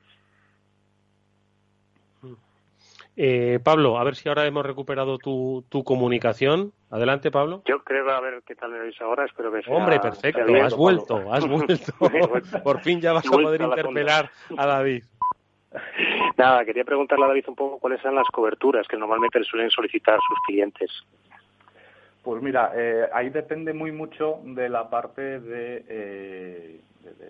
[3.18, 6.74] Eh, Pablo, a ver si ahora hemos recuperado tu, tu comunicación.
[6.90, 7.62] Adelante, Pablo.
[7.66, 9.74] Yo creo, a ver qué tal me veis ahora, espero que sea...
[9.74, 11.94] Hombre, perfecto, has vuelto, has vuelto.
[12.64, 15.04] Por fin ya vas a poder interpelar a David.
[16.38, 19.70] Nada, quería preguntarle a David un poco cuáles son las coberturas que normalmente le suelen
[19.70, 20.92] solicitar sus clientes.
[22.26, 26.82] Pues mira, eh, ahí depende muy mucho de la parte de, eh,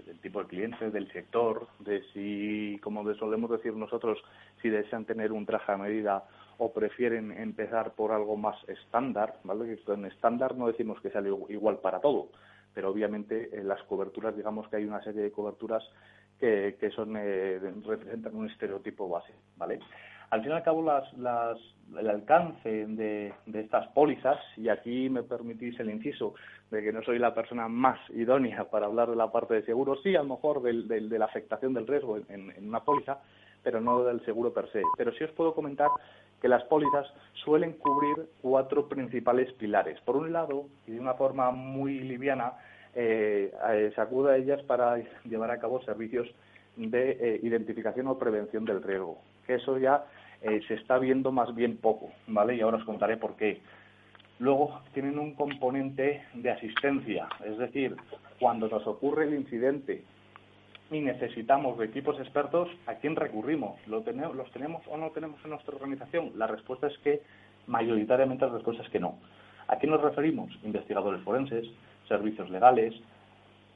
[0.06, 4.24] del tipo de cliente, del sector, de si, como solemos decir nosotros,
[4.62, 6.24] si desean tener un traje a medida
[6.60, 9.78] o prefieren empezar por algo más estándar, ¿vale?
[9.84, 12.30] Con estándar no decimos que sea igual para todo,
[12.74, 15.84] pero obviamente en las coberturas, digamos que hay una serie de coberturas
[16.40, 19.80] que, que son eh, representan un estereotipo base, ¿vale?
[20.36, 21.58] Al fin y al cabo, las,
[21.98, 26.34] el alcance de, estas pólizas, y aquí me permitís el inciso
[26.70, 29.96] de que no soy la persona más idónea para hablar de la parte de seguro,
[30.04, 33.20] sí, a lo mejor de la afectación del riesgo en, una póliza,
[33.64, 34.82] pero no del seguro per se.
[34.98, 35.88] Pero sí os puedo comentar
[36.42, 37.08] que las pólizas
[37.46, 40.02] suelen cubrir cuatro principales pilares.
[40.02, 42.56] Por un lado, y de una forma muy liviana,
[42.94, 46.28] eh, eh, se acude a ellas para llevar a cabo servicios
[46.76, 50.06] de eh, identificación o prevención del riesgo que eso ya
[50.46, 52.56] eh, se está viendo más bien poco, ¿vale?
[52.56, 53.62] Y ahora os contaré por qué.
[54.38, 57.96] Luego tienen un componente de asistencia, es decir,
[58.40, 60.04] cuando nos ocurre el incidente
[60.92, 63.76] y necesitamos de equipos expertos, ¿a quién recurrimos?
[63.88, 66.34] ¿Lo tenemos, ¿Los tenemos o no tenemos en nuestra organización?
[66.36, 67.22] La respuesta es que
[67.66, 69.18] mayoritariamente la respuesta es que no.
[69.68, 70.52] ¿A quién nos referimos?
[70.64, 71.66] Investigadores forenses,
[72.08, 72.94] servicios legales,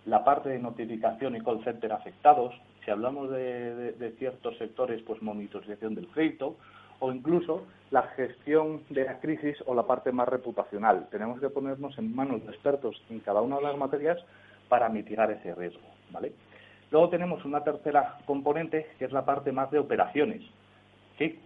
[0.05, 5.95] la parte de notificación y call center afectados, si hablamos de, ciertos sectores, pues monitorización
[5.95, 6.55] del crédito
[6.99, 11.07] o incluso la gestión de la crisis o la parte más reputacional.
[11.11, 14.17] Tenemos que ponernos en manos de expertos en cada una de las materias
[14.67, 16.33] para mitigar ese riesgo, ¿vale?
[16.91, 20.41] Luego tenemos una tercera componente que es la parte más de operaciones.
[21.17, 21.37] ¿Qué,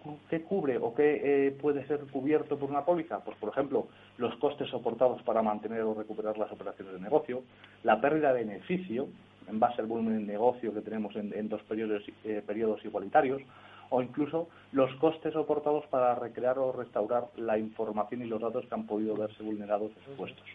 [0.48, 3.24] cubre o qué eh, puede ser cubierto por una póliza?
[3.24, 7.42] Pues, por ejemplo, los costes soportados para mantener o recuperar las operaciones de negocio,
[7.82, 9.08] la pérdida de beneficio
[9.48, 13.42] en base al volumen de negocio que tenemos en, dos periodos, eh, periodos igualitarios,
[13.90, 18.74] o incluso los costes soportados para recrear o restaurar la información y los datos que
[18.74, 20.46] han podido verse vulnerados expuestos.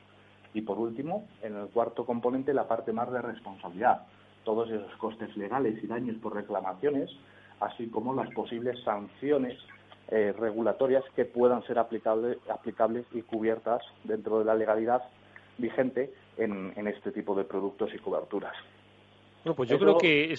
[0.54, 4.02] Y por último, en el cuarto componente, la parte más de responsabilidad.
[4.43, 7.12] Todos esos costes legales y daños por reclamaciones
[7.60, 9.58] así como las posibles sanciones
[10.10, 15.04] eh, regulatorias que puedan ser aplicables y cubiertas dentro de la legalidad
[15.58, 18.56] vigente en, este tipo de productos y coberturas.
[19.43, 20.36] Bueno, pues yo creo que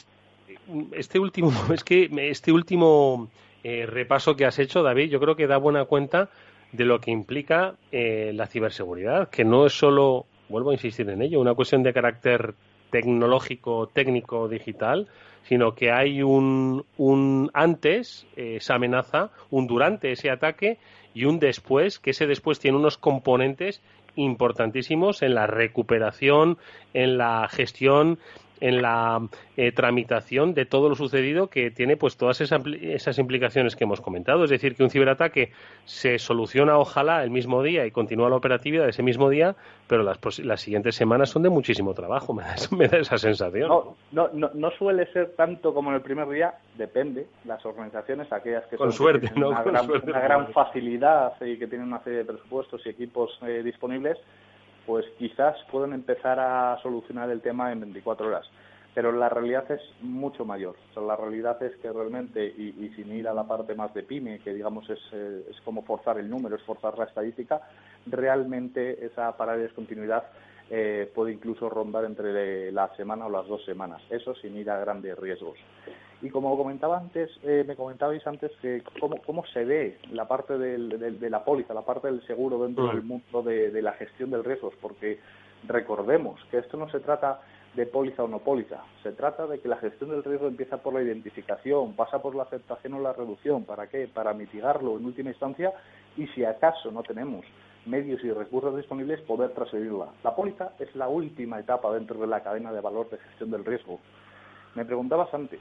[0.92, 3.28] este último, es que este último
[3.62, 6.30] eh, repaso que has hecho, David, yo creo que da buena cuenta
[6.72, 11.22] de lo que implica eh, la ciberseguridad, que no es solo, vuelvo a insistir en
[11.22, 12.54] ello, una cuestión de carácter
[12.90, 15.08] tecnológico, técnico, digital,
[15.42, 20.78] sino que hay un, un antes, eh, esa amenaza, un durante ese ataque
[21.14, 23.82] y un después, que ese después tiene unos componentes
[24.16, 26.58] importantísimos en la recuperación,
[26.94, 28.18] en la gestión
[28.60, 33.76] en la eh, tramitación de todo lo sucedido que tiene pues todas esas, esas implicaciones
[33.76, 34.44] que hemos comentado.
[34.44, 35.52] Es decir, que un ciberataque
[35.84, 40.18] se soluciona ojalá el mismo día y continúa la operatividad ese mismo día, pero las,
[40.40, 42.34] las siguientes semanas son de muchísimo trabajo,
[42.76, 43.68] me da, esa sensación.
[43.68, 47.26] No, no, no, no, suele ser tanto como en el primer día, depende.
[47.44, 49.50] Las organizaciones, aquellas que, Con suerte, ¿no?
[49.50, 53.62] una, gran, una gran facilidad y que tienen una serie de presupuestos y equipos eh,
[53.64, 54.18] disponibles,
[54.86, 58.46] pues quizás pueden empezar a solucionar el tema en 24 horas.
[58.92, 60.74] Pero la realidad es mucho mayor.
[60.96, 64.52] la realidad es que realmente, y, sin ir a la parte más de PYME, que
[64.52, 67.60] digamos es, eh, es como forzar el número, es forzar la estadística,
[68.06, 70.24] realmente esa parada de discontinuidad
[70.70, 74.02] eh, puede incluso rondar entre la semana o las dos semanas.
[74.10, 75.58] Eso sin ir a grandes riesgos.
[76.22, 80.58] Y como comentaba antes, eh, me comentabais antes que cómo, cómo se ve la parte
[80.58, 84.74] de la póliza, la parte del seguro dentro del mundo de, la gestión del riesgos,
[84.82, 85.18] porque
[85.66, 87.40] recordemos que esto no se trata
[87.74, 90.92] de póliza o no póliza, se trata de que la gestión del riesgo empieza por
[90.92, 94.08] la identificación, pasa por la aceptación o la reducción, ¿para qué?
[94.12, 95.72] Para mitigarlo en última instancia
[96.16, 97.46] y si acaso no tenemos
[97.86, 100.08] medios y recursos disponibles, poder transferirla.
[100.22, 103.64] La póliza es la última etapa dentro de la cadena de valor de gestión del
[103.64, 104.00] riesgo.
[104.74, 105.60] Me preguntabas antes,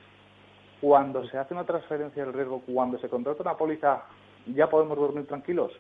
[0.81, 4.03] cuando se hace una transferencia del riesgo, cuando se contrata una póliza,
[4.47, 5.71] ¿ya podemos dormir tranquilos?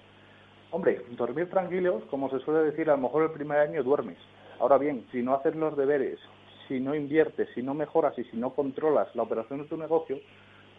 [0.71, 4.17] Hombre, dormir tranquilos, como se suele decir, a lo mejor el primer año duermes.
[4.59, 6.19] Ahora bien, si no haces los deberes,
[6.67, 10.19] si no inviertes, si no mejoras y si no controlas la operación de tu negocio,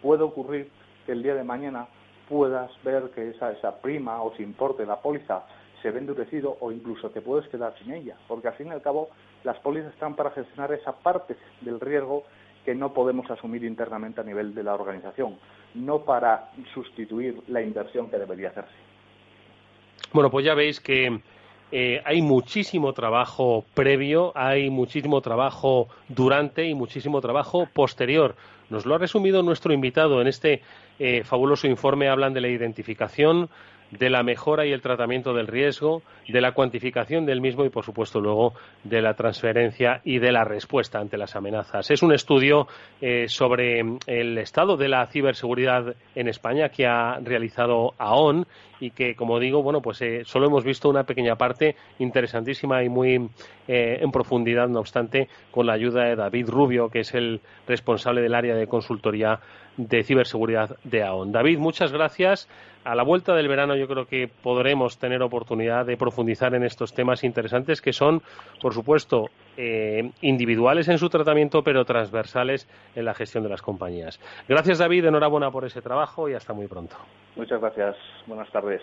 [0.03, 0.71] puede ocurrir
[1.07, 1.89] que el día de mañana
[2.29, 5.43] puedas ver que esa, esa prima o se importe la póliza
[5.83, 8.83] se ve endurecido o incluso te puedes quedar sin ella, porque al fin y al
[8.83, 9.09] cabo
[9.45, 12.25] las pólizas están para gestionar esa parte del riesgo
[12.65, 15.37] que no podemos asumir internamente a nivel de la organización,
[15.75, 18.75] no para sustituir la inversión que debería hacerse.
[20.13, 21.21] Bueno, pues ya veis que
[21.73, 28.35] eh, hay muchísimo trabajo previo, hay muchísimo trabajo durante y muchísimo trabajo posterior.
[28.71, 30.63] Nos lo ha resumido nuestro invitado en este
[30.99, 32.09] eh, fabuloso informe.
[32.09, 33.49] Hablan de la identificación,
[33.91, 37.85] de la mejora y el tratamiento del riesgo, de la cuantificación del mismo y, por
[37.85, 41.91] supuesto, luego de la transferencia y de la respuesta ante las amenazas.
[41.91, 42.69] Es un estudio
[43.01, 48.47] eh, sobre el estado de la ciberseguridad en España que ha realizado AON
[48.81, 52.89] y que, como digo, bueno, pues eh, solo hemos visto una pequeña parte interesantísima y
[52.89, 53.29] muy
[53.69, 58.23] eh, en profundidad, no obstante, con la ayuda de David Rubio, que es el responsable
[58.23, 59.41] del área de consultoría
[59.77, 61.33] de ciberseguridad de AON.
[61.33, 62.49] David, muchas gracias.
[62.85, 66.95] A la vuelta del verano yo creo que podremos tener oportunidad de profundizar en estos
[66.95, 68.23] temas interesantes que son,
[68.61, 74.19] por supuesto, eh, individuales en su tratamiento, pero transversales en la gestión de las compañías.
[74.49, 75.05] Gracias, David.
[75.05, 76.97] Enhorabuena por ese trabajo y hasta muy pronto.
[77.37, 77.97] Muchas gracias.
[78.27, 78.81] Buenas tardes.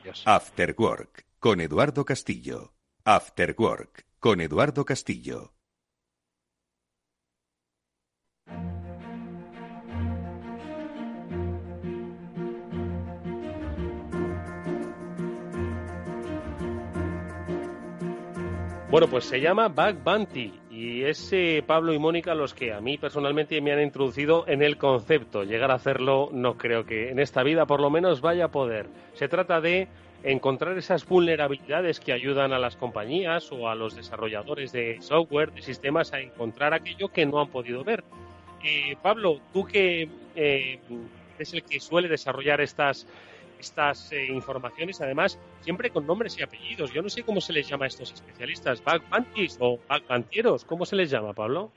[0.00, 0.22] Adiós.
[0.24, 2.72] After Work con Eduardo Castillo.
[3.04, 5.52] After Work con Eduardo Castillo.
[18.92, 21.34] Bueno, pues se llama Bug Bounty y es
[21.66, 25.44] Pablo y Mónica los que a mí personalmente me han introducido en el concepto.
[25.44, 28.90] Llegar a hacerlo no creo que en esta vida por lo menos vaya a poder.
[29.14, 29.88] Se trata de
[30.22, 35.62] encontrar esas vulnerabilidades que ayudan a las compañías o a los desarrolladores de software, de
[35.62, 38.04] sistemas, a encontrar aquello que no han podido ver.
[38.62, 40.80] Eh, Pablo, tú que eh,
[41.38, 43.06] es el que suele desarrollar estas
[43.62, 46.92] estas eh, informaciones, además, siempre con nombres y apellidos.
[46.92, 49.02] Yo no sé cómo se les llama a estos especialistas, bug
[49.60, 51.70] o bug ¿cómo se les llama, Pablo?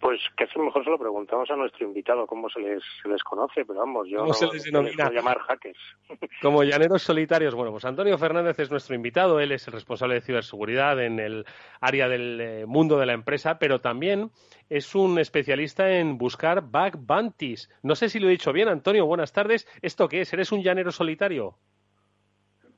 [0.00, 3.64] Pues casi mejor se lo preguntamos a nuestro invitado cómo se les, se les conoce,
[3.64, 5.10] pero vamos, yo ¿Cómo se les denomina?
[5.10, 5.78] llamar hackers.
[6.42, 7.54] Como llaneros solitarios.
[7.54, 11.44] Bueno, pues Antonio Fernández es nuestro invitado, él es el responsable de ciberseguridad en el
[11.80, 14.30] área del eh, mundo de la empresa, pero también
[14.68, 17.70] es un especialista en buscar bug bounties.
[17.82, 19.66] No sé si lo he dicho bien, Antonio, buenas tardes.
[19.82, 20.32] ¿Esto qué es?
[20.32, 21.56] ¿Eres un llanero solitario?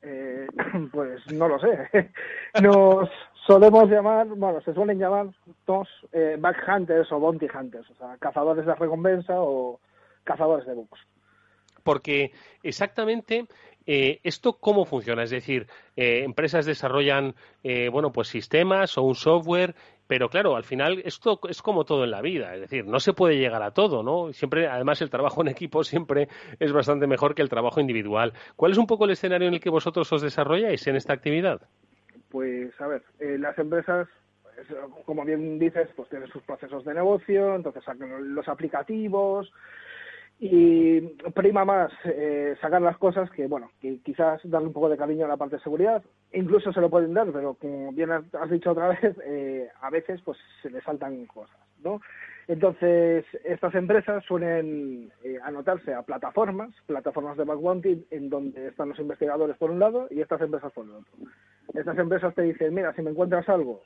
[0.09, 0.47] Eh,
[0.93, 1.89] pues no lo sé.
[2.63, 3.11] Nos
[3.47, 5.27] solemos llamar, bueno, se suelen llamar
[5.67, 9.79] dos eh, back hunters o bounty hunters, o sea, cazadores de recompensa o
[10.25, 11.01] cazadores de bugs.
[11.83, 12.33] Porque
[12.63, 13.47] exactamente
[13.91, 15.23] eh, ¿Esto cómo funciona?
[15.23, 17.35] Es decir, eh, empresas desarrollan,
[17.65, 19.75] eh, bueno, pues sistemas o un software,
[20.09, 23.13] pero claro, al final esto es como todo en la vida, es decir, no se
[23.13, 24.33] puede llegar a todo, ¿no?
[24.33, 26.29] Siempre, además, el trabajo en equipo siempre
[26.59, 28.33] es bastante mejor que el trabajo individual.
[28.57, 31.61] ¿Cuál es un poco el escenario en el que vosotros os desarrolláis en esta actividad?
[32.31, 34.09] Pues, a ver, las empresas
[35.05, 39.53] como bien dices, pues tienen sus procesos de negocio, entonces sacan los aplicativos,
[40.41, 41.01] y
[41.35, 45.25] prima más eh, sacar las cosas que, bueno, que quizás darle un poco de cariño
[45.25, 46.03] a la parte de seguridad.
[46.33, 50.21] Incluso se lo pueden dar, pero como bien has dicho otra vez, eh, a veces
[50.25, 52.01] pues se le saltan cosas, ¿no?
[52.47, 58.99] Entonces, estas empresas suelen eh, anotarse a plataformas, plataformas de backbounty, en donde están los
[59.01, 61.13] investigadores por un lado y estas empresas por el otro.
[61.75, 63.83] Estas empresas te dicen, mira, si me encuentras algo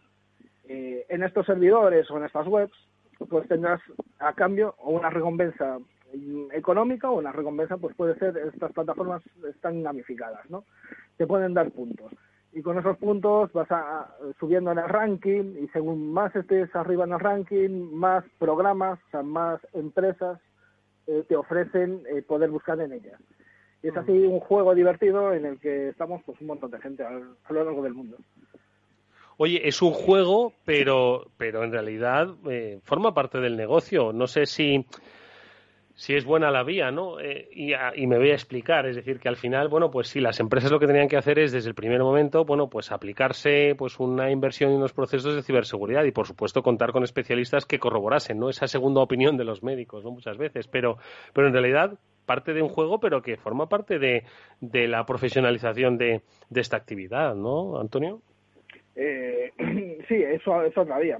[0.64, 2.72] en estos servidores o en estas webs,
[3.28, 3.80] pues tendrás
[4.20, 5.78] a cambio una recompensa
[6.52, 10.64] económica o la recompensa pues puede ser estas plataformas están gamificadas no
[11.16, 12.12] te pueden dar puntos.
[12.54, 17.04] Y con esos puntos vas a, subiendo en el ranking y según más estés arriba
[17.04, 20.38] en el ranking más programas o sea, más empresas
[21.06, 23.18] eh, te ofrecen eh, poder buscar en ellas.
[23.82, 27.02] Y es así un juego divertido en el que estamos pues un montón de gente
[27.04, 28.16] a, lo largo del mundo.
[29.38, 34.12] Oye, es un juego, pero, pero en realidad eh, forma parte del negocio.
[34.12, 34.86] No sé si
[35.94, 37.20] si es buena la vía, ¿no?
[37.20, 40.40] Eh, y, me voy a explicar, es decir, que al final, bueno, pues sí, las
[40.40, 43.98] empresas lo que tenían que hacer es desde el primer momento, bueno, pues aplicarse pues
[44.00, 48.38] una inversión en unos procesos de ciberseguridad y por supuesto contar con especialistas que corroborasen,
[48.38, 48.48] ¿no?
[48.48, 50.10] Esa segunda opinión de los médicos, ¿no?
[50.10, 50.98] Muchas veces, pero,
[51.32, 54.24] pero en realidad parte de un juego, pero que forma parte de,
[54.60, 58.22] de la profesionalización de, de esta actividad, ¿no, Antonio?
[58.94, 59.52] Eh,
[60.08, 61.18] sí, eso es otra vía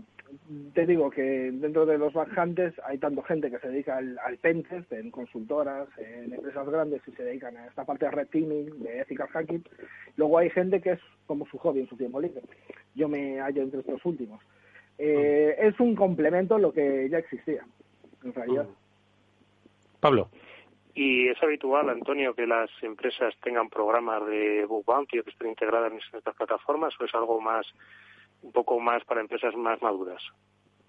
[0.75, 4.39] te digo que dentro de los backhunters hay tanto gente que se dedica al, al
[4.39, 8.83] pentest en consultoras, en empresas grandes y se dedican a esta parte de red teaming,
[8.83, 9.65] de ethical hacking.
[10.17, 12.43] Luego hay gente que es como su hobby en su tiempo libre.
[12.95, 14.43] Yo me hallo entre estos últimos.
[14.99, 17.65] Eh, es un complemento a lo que ya existía,
[18.23, 18.67] en realidad.
[20.01, 20.29] Pablo.
[20.95, 25.49] ¿Y es habitual, Antonio, que las empresas tengan programas de bug bounty o que estén
[25.49, 27.67] integradas en estas plataformas o es algo más
[28.43, 30.23] un poco más para empresas más maduras?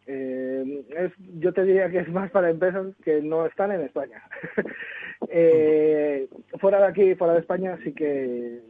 [0.06, 4.22] Eh, es, yo te diría que es más para empresas que no están en España.
[5.30, 6.28] eh,
[6.60, 8.62] fuera de aquí, fuera de España, sí que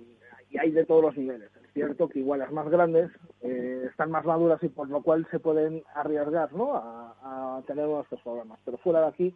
[0.59, 1.49] hay de todos los niveles.
[1.63, 3.09] Es cierto que igual las más grandes
[3.41, 6.75] eh, están más maduras y por lo cual se pueden arriesgar ¿no?
[6.75, 8.59] a, a tener uno de estos programas.
[8.63, 9.35] Pero fuera de aquí,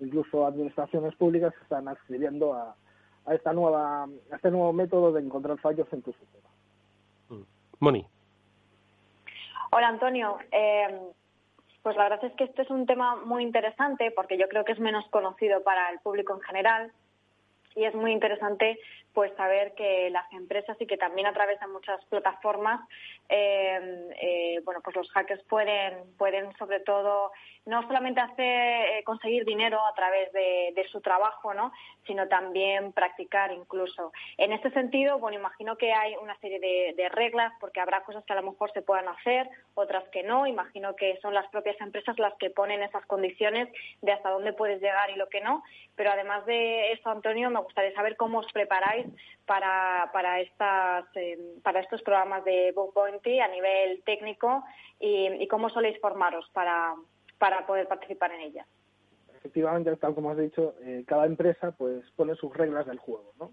[0.00, 2.74] incluso administraciones públicas están accediendo a,
[3.26, 6.48] a esta nueva a este nuevo método de encontrar fallos en tu sistema.
[7.28, 7.42] Mm.
[7.80, 8.06] Moni.
[9.70, 10.38] Hola Antonio.
[10.52, 11.00] Eh,
[11.82, 14.72] pues la verdad es que este es un tema muy interesante porque yo creo que
[14.72, 16.92] es menos conocido para el público en general
[17.74, 18.78] y es muy interesante
[19.14, 22.80] pues saber que las empresas y que también a través de muchas plataformas
[23.28, 27.30] eh, eh, bueno pues los hackers pueden pueden sobre todo
[27.66, 31.72] no solamente hacer eh, conseguir dinero a través de, su trabajo, ¿no?
[32.06, 34.12] sino también practicar incluso.
[34.36, 38.32] En este sentido, bueno, imagino que hay una serie de, reglas porque habrá cosas que
[38.32, 40.46] a lo mejor se puedan hacer, otras que no.
[40.46, 43.68] Imagino que son las propias empresas las que ponen esas condiciones
[44.02, 45.62] de hasta dónde puedes llegar y lo que no.
[45.96, 49.03] Pero además de eso, Antonio, me gustaría saber cómo os preparáis
[49.46, 54.64] para, para, estas, eh, para estos programas de Book Bounty a nivel técnico
[55.00, 56.94] y, y cómo soléis formaros para,
[57.38, 58.66] para poder participar en ella.
[59.36, 63.50] Efectivamente, tal como has dicho, eh, cada empresa pues pone sus reglas del juego, ¿no?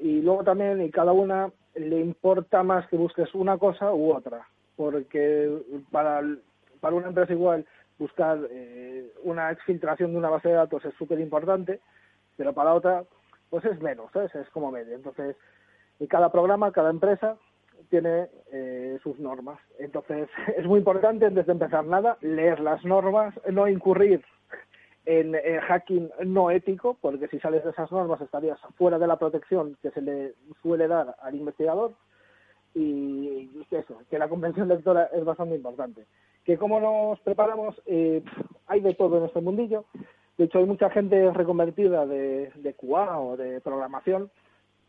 [0.00, 4.46] Y luego también, y cada una le importa más que busques una cosa u otra,
[4.76, 5.50] porque
[5.90, 6.22] para,
[6.80, 7.66] para una empresa igual
[7.98, 11.80] buscar eh, una exfiltración de una base de datos es súper importante,
[12.36, 13.04] pero para otra
[13.54, 14.96] pues es menos, es como medio.
[14.96, 15.36] Entonces,
[16.00, 17.36] y cada programa, cada empresa
[17.88, 19.60] tiene eh, sus normas.
[19.78, 24.24] Entonces, es muy importante, antes de empezar nada, leer las normas, no incurrir
[25.06, 25.36] en,
[25.68, 29.92] hacking no ético, porque si sales de esas normas estarías fuera de la protección que
[29.92, 31.92] se le suele dar al investigador.
[32.74, 36.06] Y eso, que la comprensión lectora es bastante importante.
[36.44, 38.20] Que cómo nos preparamos, eh,
[38.66, 39.84] hay de todo en este mundillo.
[40.36, 44.30] De hecho, hay mucha gente reconvertida de, de QA o de programación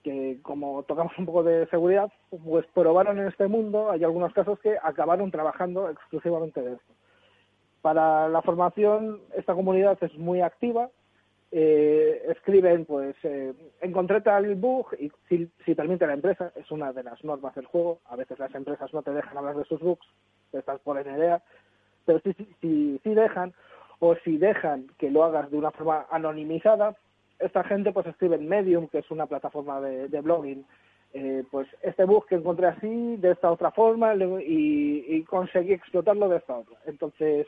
[0.05, 4.59] que como tocamos un poco de seguridad, pues probaron en este mundo, hay algunos casos
[4.59, 6.93] que acabaron trabajando exclusivamente de esto.
[7.81, 10.91] Para la formación, esta comunidad es muy activa,
[11.51, 16.93] eh, escriben, pues, eh, encontré tal bug y si, si, permite la empresa, es una
[16.93, 19.79] de las normas del juego, a veces las empresas no te dejan hablar de sus
[19.79, 20.05] bugs,
[20.53, 21.41] estás por en idea,
[22.05, 23.55] pero si, si, si dejan,
[24.05, 26.95] o si dejan que lo hagas de una forma anonimizada,
[27.39, 30.65] esta gente pues escribe en Medium, que es una plataforma de, blogging,
[31.13, 36.37] eh, pues este bug que encontré así, de esta otra forma, y, conseguí explotarlo de
[36.37, 36.77] esta otra.
[36.85, 37.47] Entonces,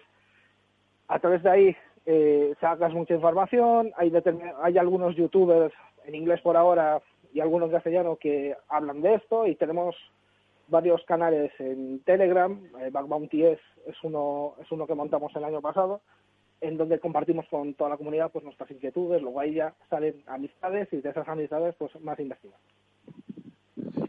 [1.07, 4.11] a través de ahí eh, sacas mucha información, hay,
[4.63, 5.73] hay algunos youtubers
[6.05, 7.01] en inglés por ahora
[7.33, 9.45] y algunos castellano que hablan de esto.
[9.45, 9.95] Y tenemos
[10.69, 13.59] varios canales en Telegram, eh, Backbounty es
[14.03, 16.01] uno es uno que montamos el año pasado
[16.61, 20.87] en donde compartimos con toda la comunidad pues nuestras inquietudes, luego ahí ya salen amistades
[20.91, 22.61] y de esas amistades pues más investigación.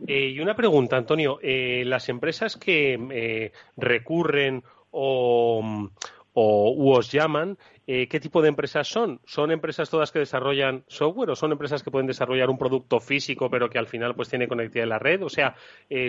[0.09, 5.91] Eh, y una pregunta, Antonio, eh, las empresas que eh, recurren o,
[6.33, 9.21] o os llaman, ¿qué tipo de empresas son?
[9.27, 13.51] ¿Son empresas todas que desarrollan software o son empresas que pueden desarrollar un producto físico
[13.51, 15.23] pero que al final pues tiene conectividad en la red?
[15.23, 15.57] O sea,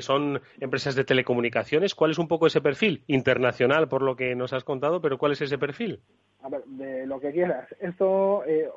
[0.02, 1.96] ¿son empresas de telecomunicaciones?
[1.96, 3.04] ¿Cuál es un poco ese perfil?
[3.08, 6.02] Internacional, por lo que nos has contado, pero ¿cuál es ese perfil?
[6.66, 7.68] De lo que quieras.
[7.80, 8.70] Esto eh,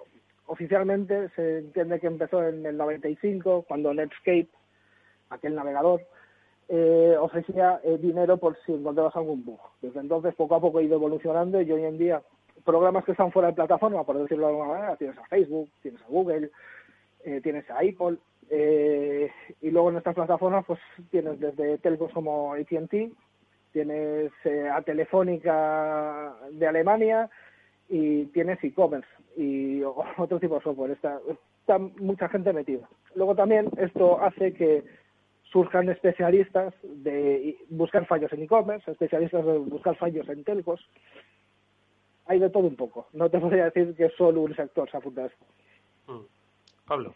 [0.47, 4.49] oficialmente se entiende que empezó en el 95, cuando Netscape,
[5.31, 6.03] aquel navegador,
[6.69, 9.61] eh, ofrecía eh, dinero por si encontrabas algún bug.
[9.81, 12.23] Desde entonces, poco a poco ha ido evolucionando y hoy en día,
[12.65, 16.01] programas que están fuera de plataforma, por decirlo de alguna manera, tienes a Facebook, tienes
[16.03, 16.51] a Google,
[17.43, 18.19] tienes a Apple,
[19.61, 20.79] y luego en estas plataformas, pues
[21.11, 23.13] tienes desde telcos como AT&T,
[23.73, 24.33] tienes
[24.73, 27.31] a Telefónica de Alemania,
[27.93, 29.83] y tienes e-commerce y
[30.17, 30.93] otro tipo de software.
[30.93, 31.21] Está,
[31.61, 32.89] está mucha gente metida.
[33.15, 34.83] Luego también esto hace que
[35.53, 40.81] surjan especialistas de buscar fallos en e-commerce, especialistas de buscar fallos en telcos.
[42.25, 43.09] Hay de todo un poco.
[43.13, 45.45] No te podría decir que solo un sector se apunta a esto.
[46.07, 46.25] Mm.
[46.87, 47.15] Pablo.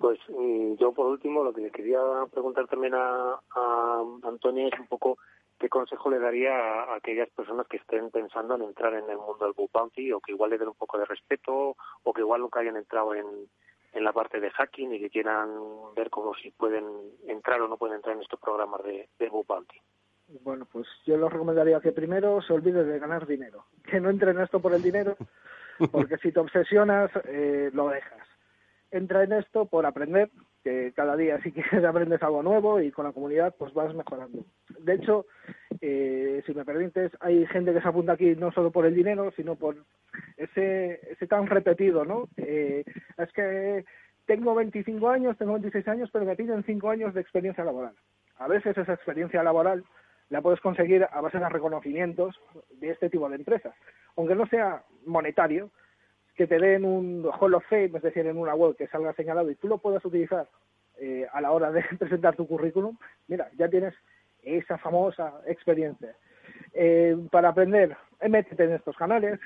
[0.00, 2.00] Pues mm, yo por último lo que le quería
[2.32, 5.18] preguntar también a, a Antonio es un poco
[5.60, 9.44] ¿qué consejo le daría a, aquellas personas que estén pensando en entrar en el mundo
[9.44, 12.40] del book bounty o que igual le den un poco de respeto o que igual
[12.40, 13.26] nunca hayan entrado en,
[13.92, 15.50] en la parte de hacking y que quieran
[15.94, 16.84] ver cómo si pueden
[17.28, 19.78] entrar o no pueden entrar en estos programas de, de book bounty?
[20.42, 24.38] Bueno, pues yo les recomendaría que primero se olviden de ganar dinero, que no entren
[24.38, 25.16] en esto por el dinero,
[25.92, 28.29] porque si te obsesionas, eh, lo dejas.
[28.90, 30.30] Entra en esto por aprender,
[30.64, 34.44] que cada día si quieres aprendes algo nuevo y con la comunidad pues vas mejorando.
[34.80, 35.26] De hecho,
[35.80, 39.32] eh, si me permites, hay gente que se apunta aquí no solo por el dinero,
[39.36, 39.76] sino por
[40.36, 42.28] ese, ese tan repetido, ¿no?
[42.36, 42.84] Eh,
[43.16, 43.84] es que
[44.26, 47.94] tengo 25 años, tengo 26 años, pero me piden 5 años de experiencia laboral.
[48.38, 49.84] A veces esa experiencia laboral
[50.30, 53.74] la puedes conseguir a base de reconocimientos de este tipo de empresas.
[54.16, 55.70] Aunque no sea monetario,
[56.34, 59.50] que te den un Hall of Fame, es decir, en una web que salga señalado
[59.50, 60.48] y tú lo puedas utilizar
[60.98, 62.96] eh, a la hora de presentar tu currículum,
[63.28, 63.94] mira, ya tienes
[64.42, 66.14] esa famosa experiencia.
[66.72, 67.96] Eh, para aprender,
[68.28, 69.38] métete en estos canales,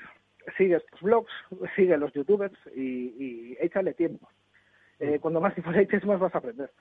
[0.57, 1.31] sigue estos blogs,
[1.75, 4.29] sigue los youtubers y, y échale tiempo.
[4.99, 6.71] Eh, cuando más tiempo le eches, más vas a aprender.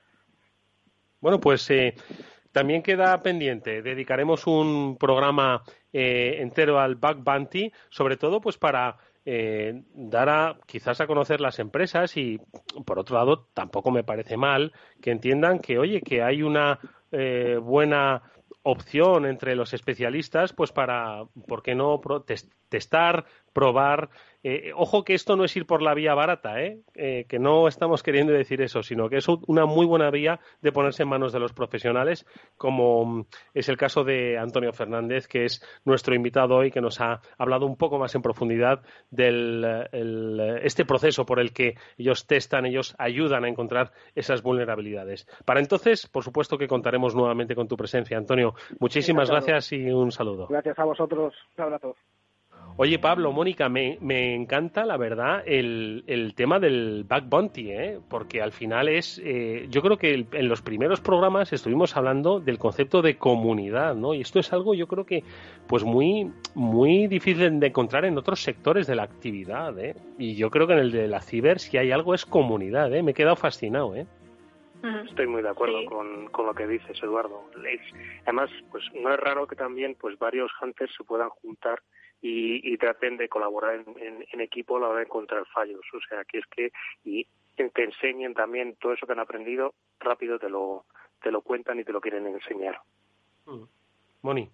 [1.21, 1.95] Bueno, pues eh,
[2.53, 3.83] también queda pendiente.
[3.83, 8.97] Dedicaremos un programa eh, entero al Bug Bounty, sobre todo pues para
[9.27, 12.41] eh, dar a quizás a conocer las empresas y
[12.85, 16.79] por otro lado tampoco me parece mal que entiendan que oye que hay una
[17.11, 18.23] eh, buena
[18.63, 22.01] opción entre los especialistas pues para por qué no
[22.69, 23.25] testar
[23.55, 24.11] probar
[24.47, 26.83] eh, ojo que esto no es ir por la vía barata, ¿eh?
[26.95, 27.25] ¿eh?
[27.27, 31.03] que no estamos queriendo decir eso, sino que es una muy buena vía de ponerse
[31.03, 32.27] en manos de los profesionales,
[32.59, 37.01] como mm, es el caso de Antonio Fernández, que es nuestro invitado hoy, que nos
[37.01, 39.89] ha hablado un poco más en profundidad de
[40.63, 45.27] este proceso por el que ellos testan, ellos ayudan a encontrar esas vulnerabilidades.
[45.47, 48.55] Para entonces, por supuesto que contaremos nuevamente con tu presencia, Antonio.
[48.79, 50.49] Muchísimas gracias y un saludo.
[50.49, 51.33] Gracias a vosotros.
[51.57, 51.97] Un abrazo.
[52.77, 58.01] Oye, Pablo, Mónica, me, me encanta, la verdad, el, el, tema del back bounty, ¿eh?
[58.11, 62.59] porque al final es, eh, yo creo que en los primeros programas estuvimos hablando del
[62.59, 64.13] concepto de comunidad, ¿no?
[64.13, 65.23] Y esto es algo, yo creo que,
[65.69, 69.95] pues muy, muy difícil de encontrar en otros sectores de la actividad, ¿eh?
[70.19, 73.05] Y yo creo que en el de la ciber, si hay algo, es comunidad, ¿eh?
[73.05, 74.05] Me he quedado fascinado, ¿eh?
[75.09, 77.45] Estoy muy de acuerdo con, con, lo que dices, Eduardo.
[78.25, 81.81] Además, pues no es raro que también pues varios hunters se puedan juntar
[82.27, 85.85] y, traten de colaborar en, equipo a la hora de encontrar fallos.
[85.93, 86.73] O sea, que es que
[87.05, 90.87] y te enseñen también todo eso que han aprendido, rápido te lo,
[91.23, 92.81] te lo cuentan y te lo quieren enseñar.
[93.45, 93.65] Mm.
[94.23, 94.51] Moni.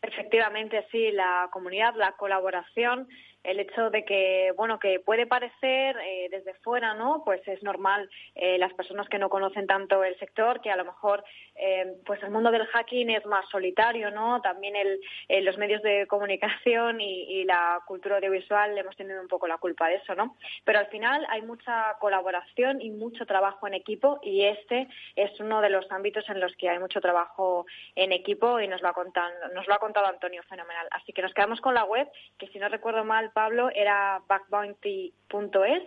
[0.00, 3.06] Efectivamente, sí, la comunidad, la colaboración
[3.44, 7.22] el hecho de que, bueno, que puede parecer eh, desde fuera, ¿no?
[7.24, 10.84] Pues es normal eh, las personas que no conocen tanto el sector, que a lo
[10.84, 11.24] mejor,
[11.54, 14.40] eh, pues el mundo del hacking es más solitario, ¿no?
[14.42, 15.00] También el,
[15.44, 19.96] los medios de comunicación y, la cultura audiovisual hemos tenido un poco la culpa de
[19.96, 20.36] eso, ¿no?
[20.64, 25.62] Pero al final hay mucha colaboración y mucho trabajo en equipo y este es uno
[25.62, 27.64] de los ámbitos en los que hay mucho trabajo
[27.94, 30.88] en equipo y nos lo ha contado, nos lo ha contado Antonio fenomenal.
[30.90, 32.08] Así que nos quedamos con la web,
[32.38, 35.82] que si no recuerdo mal, Pablo, era backbounty.es,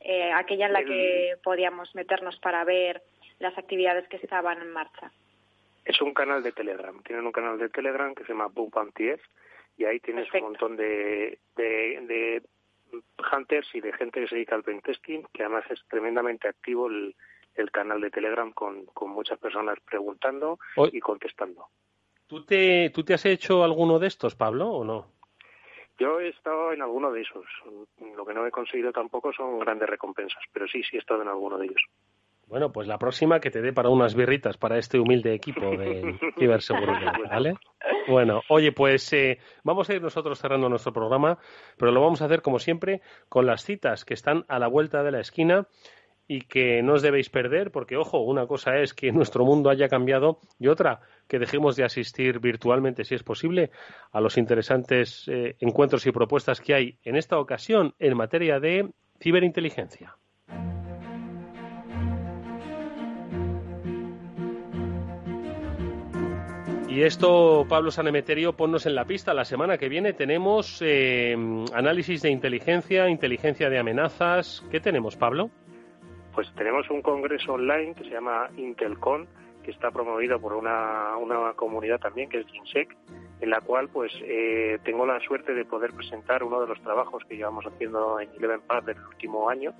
[0.00, 3.02] eh, aquella en la que podíamos meternos para ver
[3.38, 5.10] las actividades que estaban en marcha.
[5.84, 7.00] Es un canal de Telegram.
[7.02, 9.12] Tienen un canal de Telegram que se llama Bounty
[9.78, 12.42] y ahí tienes un montón de, de,
[13.32, 17.14] hunters y de gente que se dedica al pentesting, que además es tremendamente activo el,
[17.72, 20.58] canal de Telegram con, con muchas personas preguntando
[20.92, 21.68] y contestando.
[22.26, 25.15] ¿Tú te, ¿Tú te has hecho alguno de estos, Pablo, o no?
[25.98, 27.46] Yo he estado en alguno de esos.
[28.16, 31.28] Lo que no he conseguido tampoco son grandes recompensas, pero sí, sí he estado en
[31.28, 31.82] alguno de ellos.
[32.48, 36.16] Bueno, pues la próxima que te dé para unas birritas para este humilde equipo de
[36.38, 37.54] ciberseguridad, ¿vale?
[38.06, 41.38] Bueno, oye, pues eh, vamos a ir nosotros cerrando nuestro programa,
[41.76, 45.02] pero lo vamos a hacer como siempre con las citas que están a la vuelta
[45.02, 45.66] de la esquina
[46.28, 49.88] y que no os debéis perder, porque, ojo, una cosa es que nuestro mundo haya
[49.88, 53.70] cambiado y otra, que dejemos de asistir virtualmente, si es posible,
[54.12, 58.90] a los interesantes eh, encuentros y propuestas que hay en esta ocasión en materia de
[59.20, 60.16] ciberinteligencia.
[66.88, 69.34] Y esto, Pablo Sanemeterio, ponnos en la pista.
[69.34, 71.36] La semana que viene tenemos eh,
[71.74, 74.64] análisis de inteligencia, inteligencia de amenazas.
[74.70, 75.50] ¿Qué tenemos, Pablo?
[76.36, 79.26] Pues tenemos un congreso online que se llama Intelcon,
[79.64, 82.94] que está promovido por una, una comunidad también, que es GINSEC,
[83.40, 87.24] en la cual pues eh, tengo la suerte de poder presentar uno de los trabajos
[87.26, 89.72] que llevamos haciendo en Eleven Path del último año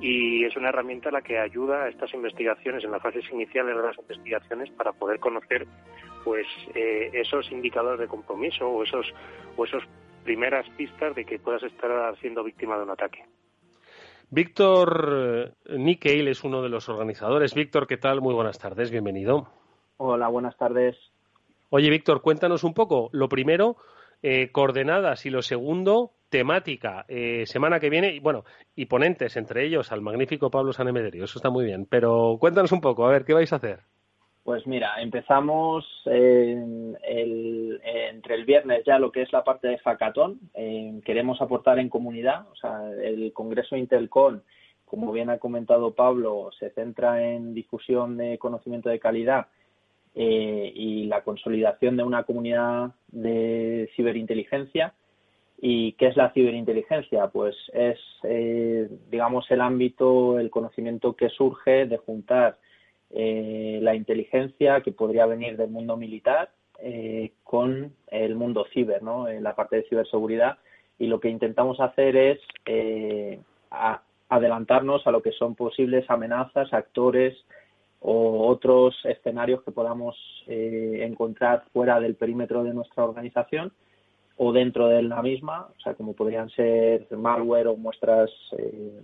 [0.00, 3.82] y es una herramienta la que ayuda a estas investigaciones en las fases iniciales de
[3.82, 5.66] las investigaciones para poder conocer
[6.24, 9.12] pues eh, esos indicadores de compromiso o esos
[9.58, 9.84] o esos
[10.24, 13.26] primeras pistas de que puedas estar siendo víctima de un ataque.
[14.30, 17.54] Víctor eh, Nickel es uno de los organizadores.
[17.54, 18.20] Víctor, ¿qué tal?
[18.20, 19.48] Muy buenas tardes, bienvenido.
[19.96, 20.96] Hola, buenas tardes.
[21.70, 23.08] Oye, Víctor, cuéntanos un poco.
[23.12, 23.76] Lo primero,
[24.22, 27.06] eh, coordenadas y lo segundo, temática.
[27.08, 28.44] Eh, semana que viene, y bueno,
[28.76, 31.24] y ponentes, entre ellos al magnífico Pablo Sanemeterio.
[31.24, 31.86] Eso está muy bien.
[31.88, 33.80] Pero cuéntanos un poco, a ver, ¿qué vais a hacer?
[34.48, 36.96] Pues mira, empezamos entre
[38.34, 40.40] el viernes ya lo que es la parte de Facatón.
[41.04, 44.42] queremos aportar en comunidad, o sea, el Congreso Intelcon,
[44.86, 49.48] como bien ha comentado Pablo, se centra en difusión de conocimiento de calidad
[50.14, 54.94] eh, y la consolidación de una comunidad de ciberinteligencia.
[55.60, 57.26] ¿Y qué es la ciberinteligencia?
[57.26, 62.56] Pues es, eh, digamos, el ámbito, el conocimiento que surge de juntar
[63.10, 66.50] eh, la inteligencia que podría venir del mundo militar
[67.42, 69.26] con el mundo ciber, ¿no?
[69.26, 70.58] En la parte de ciberseguridad.
[70.96, 72.38] Y lo que intentamos hacer es
[74.28, 77.36] adelantarnos a lo que son posibles amenazas, actores,
[78.00, 83.72] o otros escenarios que podamos eh, encontrar fuera del perímetro de nuestra organización
[84.36, 89.00] o dentro de la misma, o sea, como podrían ser malware o muestras eh,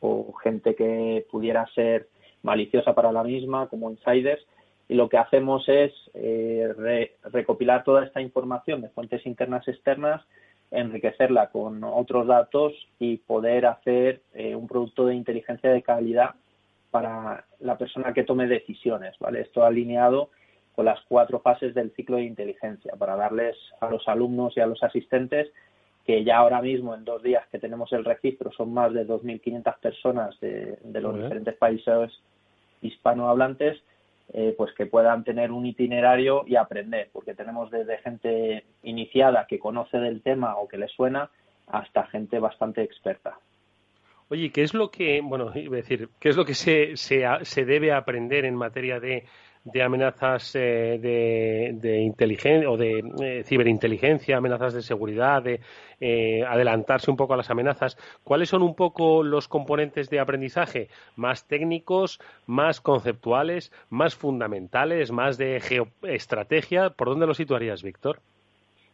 [0.00, 2.08] o, gente que pudiera ser
[2.42, 4.42] maliciosa para la misma, como insiders.
[4.88, 10.22] Y lo que hacemos es eh, recopilar toda esta información de fuentes internas externas,
[10.70, 16.34] enriquecerla con otros datos y poder hacer un producto de inteligencia de calidad
[16.90, 19.40] para la persona que tome decisiones, ¿vale?
[19.40, 20.30] Esto alineado
[20.74, 24.66] con las cuatro fases del ciclo de inteligencia para darles a los alumnos y a
[24.66, 25.48] los asistentes
[26.06, 29.78] que ya ahora mismo en dos días que tenemos el registro son más de 2.500
[29.78, 32.10] personas de, los diferentes países
[32.80, 33.82] hispanohablantes,
[34.32, 39.58] eh, pues que puedan tener un itinerario y aprender, porque tenemos desde gente iniciada que
[39.58, 41.30] conoce del tema o que le suena
[41.66, 43.38] hasta gente bastante experta.
[44.28, 47.24] Oye, ¿qué es lo que, bueno, iba a decir, qué es lo que se, se,
[47.42, 49.24] se debe aprender en materia de,
[49.64, 55.60] de amenazas eh, de, de inteligencia o de eh, ciberinteligencia, amenazas de seguridad, de
[56.00, 57.96] eh, adelantarse un poco a las amenazas.
[58.24, 60.88] ¿Cuáles son un poco los componentes de aprendizaje?
[61.16, 66.90] ¿Más técnicos, más conceptuales, más fundamentales, más de geoestrategia?
[66.90, 68.20] ¿Por dónde lo situarías, Víctor?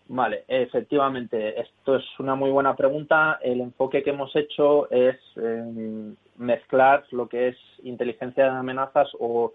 [0.09, 3.39] Vale, efectivamente, esto es una muy buena pregunta.
[3.43, 9.53] El enfoque que hemos hecho es em, mezclar lo que es inteligencia de amenazas o,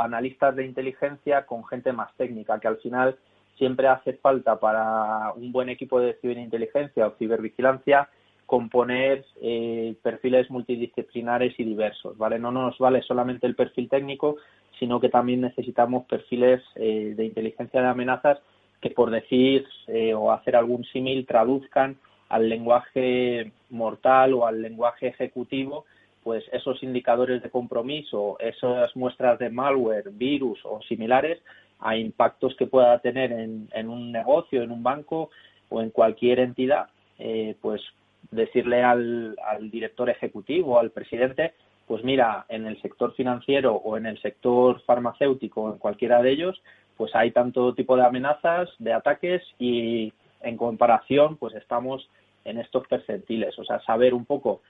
[0.00, 3.16] analistas de inteligencia con gente más técnica, que al final
[3.56, 8.08] siempre hace falta para un buen equipo de ciberinteligencia o cibervigilancia
[8.46, 12.38] componer eh, perfiles multidisciplinares y diversos, ¿vale?
[12.38, 14.36] No nos vale solamente el perfil técnico,
[14.78, 18.38] sino que también necesitamos perfiles eh, de inteligencia de amenazas
[18.80, 21.96] que por decir eh, o hacer algún símil traduzcan
[22.28, 25.84] al lenguaje mortal o al lenguaje ejecutivo
[26.22, 31.42] pues esos indicadores de compromiso, esas muestras de malware, virus o similares
[31.80, 35.30] a impactos que pueda tener en, un negocio, en un banco
[35.68, 36.86] o en cualquier entidad,
[37.18, 37.82] eh, pues
[38.30, 41.54] decirle al, al director ejecutivo, al presidente,
[41.86, 46.62] pues mira, en el sector financiero o en el sector farmacéutico, en cualquiera de ellos,
[46.96, 50.12] pues hay tanto tipo de amenazas, de ataques y
[50.42, 52.08] en comparación pues estamos
[52.44, 54.62] en estos percentiles, o sea, saber un poco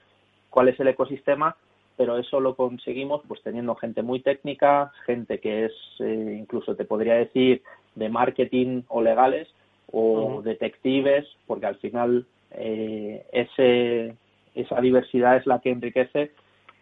[0.53, 1.55] cuál es el ecosistema,
[1.97, 6.85] pero eso lo conseguimos pues teniendo gente muy técnica, gente que es eh, incluso te
[6.85, 7.63] podría decir
[7.95, 9.47] de marketing o legales
[9.91, 14.15] o detectives, porque al final eh, ese,
[14.55, 16.31] esa diversidad es la que enriquece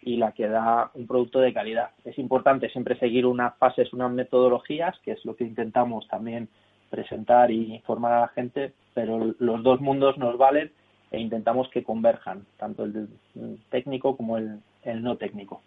[0.02, 1.92] y la que da un producto de calidad.
[2.04, 6.50] Es importante siempre seguir unas fases, unas metodologías, que es lo que intentamos también
[6.90, 10.72] presentar y informar a la gente, pero los dos mundos nos valen
[11.12, 13.10] e intentamos que converjan, tanto el
[13.70, 14.62] técnico como el,
[15.02, 15.62] no técnico.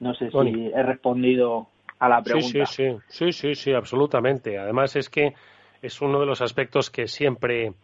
[0.00, 1.68] No sé si he respondido
[1.98, 2.64] a la pregunta.
[2.64, 4.58] Sí, sí, sí, sí, sí, sí, absolutamente.
[4.58, 5.34] Además es que
[5.82, 7.74] es uno de los aspectos que siempre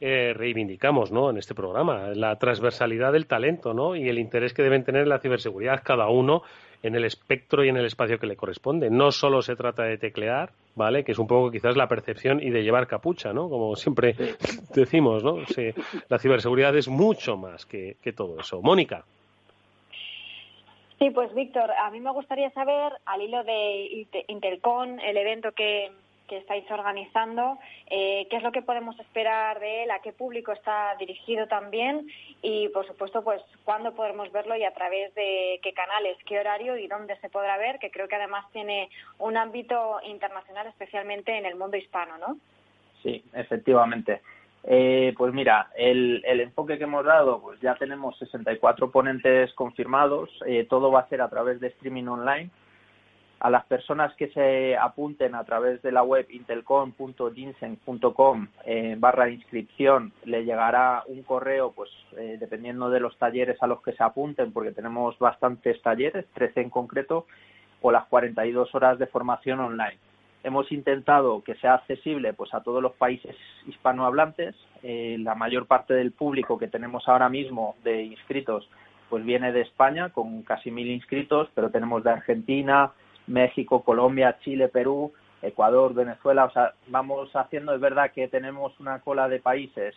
[0.00, 1.30] eh, reivindicamos ¿no?
[1.30, 3.96] en este programa, la transversalidad del talento ¿no?
[3.96, 6.42] y el interés que deben tener en la ciberseguridad cada uno
[6.82, 8.90] en el espectro y en el espacio que le corresponde.
[8.90, 11.04] No solo se trata de teclear, ¿vale?
[11.04, 13.48] Que es un poco quizás la percepción y de llevar capucha, ¿no?
[13.48, 14.14] Como siempre
[14.74, 15.38] decimos, ¿no?
[16.08, 18.60] la ciberseguridad es mucho más que, que todo eso.
[18.62, 19.04] Mónica.
[20.98, 25.90] Sí, pues Víctor, a mí me gustaría saber, al hilo de Intercon, el evento que,
[26.32, 27.58] que estáis organizando,
[27.90, 32.06] eh, qué es lo que podemos esperar de él, a qué público está dirigido también
[32.40, 36.78] y, por supuesto, pues cuándo podremos verlo y a través de qué canales, qué horario
[36.78, 41.44] y dónde se podrá ver, que creo que además tiene un ámbito internacional, especialmente en
[41.44, 42.38] el mundo hispano, ¿no?
[43.02, 44.22] Sí, efectivamente.
[44.64, 50.64] Eh, pues mira, el, enfoque que hemos dado, pues ya tenemos 64 ponentes confirmados, eh,
[50.64, 52.50] todo va a ser a través de streaming online
[53.42, 60.12] a las personas que se apunten a través de la web intelcom.ginseng.com eh, barra inscripción
[60.24, 64.52] le llegará un correo, pues eh, dependiendo de los talleres a los que se apunten,
[64.52, 67.26] porque tenemos bastantes talleres, 13 en concreto,
[67.80, 69.98] o las 42 horas de formación online.
[70.44, 73.34] Hemos intentado que sea accesible pues a todos los países
[73.66, 74.54] hispanohablantes.
[74.84, 78.70] Eh, la mayor parte del público que tenemos ahora mismo de inscritos
[79.10, 82.92] pues viene de España con casi mil inscritos, pero tenemos de Argentina,
[83.32, 86.44] México, Colombia, Chile, Perú, Ecuador, Venezuela.
[86.44, 89.94] O sea, vamos haciendo, es verdad que tenemos una cola de países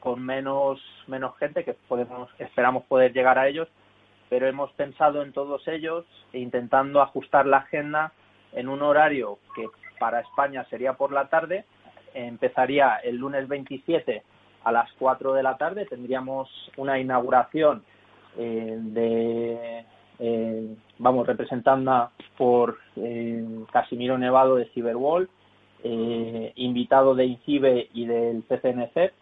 [0.00, 3.68] con menos, menos gente que podemos, esperamos poder llegar a ellos,
[4.28, 8.12] pero hemos pensado en todos ellos e intentando ajustar la agenda
[8.52, 9.68] en un horario que
[9.98, 11.64] para España sería por la tarde.
[12.14, 14.22] Empezaría el lunes 27
[14.64, 15.86] a las 4 de la tarde.
[15.86, 17.84] Tendríamos una inauguración
[18.36, 19.84] eh, de,
[20.24, 25.28] eh, vamos, representada por eh, Casimiro Nevado de Cyberwall,
[26.54, 29.12] invitado de INCIBE y del CCNC,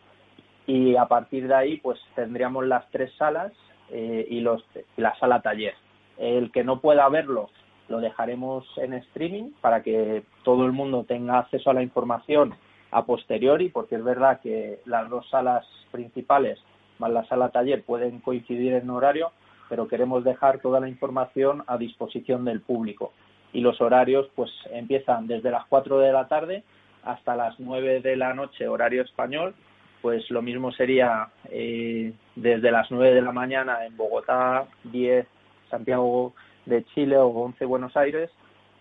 [0.66, 3.50] y a partir de ahí pues tendríamos las tres salas
[3.90, 4.62] y los,
[4.98, 5.72] la sala taller.
[6.18, 7.48] El que no pueda verlo
[7.88, 12.54] lo dejaremos en streaming para que todo el mundo tenga acceso a la información
[12.90, 16.58] a posteriori, porque es verdad que las dos salas principales
[17.00, 19.32] más la sala taller pueden coincidir en horario,
[19.70, 23.12] pero queremos dejar toda la información a disposición del público.
[23.52, 26.64] Y los horarios pues empiezan desde las 4 de la tarde
[27.04, 29.54] hasta las 9 de la noche, horario español.
[30.02, 35.26] Pues lo mismo sería eh, desde las 9 de la mañana en Bogotá, 10
[35.70, 36.34] Santiago
[36.66, 38.28] de Chile o 11 Buenos Aires,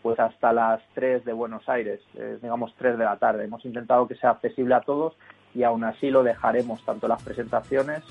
[0.01, 3.43] pues hasta las 3 de Buenos Aires, eh, digamos 3 de la tarde.
[3.43, 5.13] Hemos intentado que sea accesible a todos
[5.53, 8.03] y aún así lo dejaremos tanto las presentaciones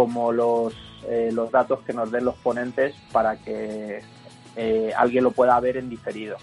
[0.00, 0.72] como los,
[1.06, 4.00] eh, los datos que nos den los ponentes para que
[4.56, 6.38] eh, alguien lo pueda ver en diferido.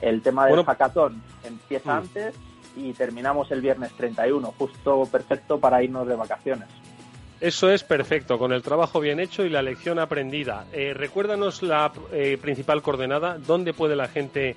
[0.00, 1.98] El tema del hackathon empieza mm.
[1.98, 2.36] antes
[2.76, 6.68] y terminamos el viernes 31, justo perfecto para irnos de vacaciones.
[7.40, 10.66] Eso es perfecto, con el trabajo bien hecho y la lección aprendida.
[10.72, 11.90] Eh, recuérdanos la
[12.40, 14.54] principal coordenada, dónde puede la gente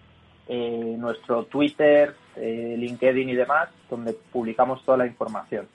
[0.49, 5.65] eh, nuestro Twitter, LinkedIn y demás donde publicamos toda la información.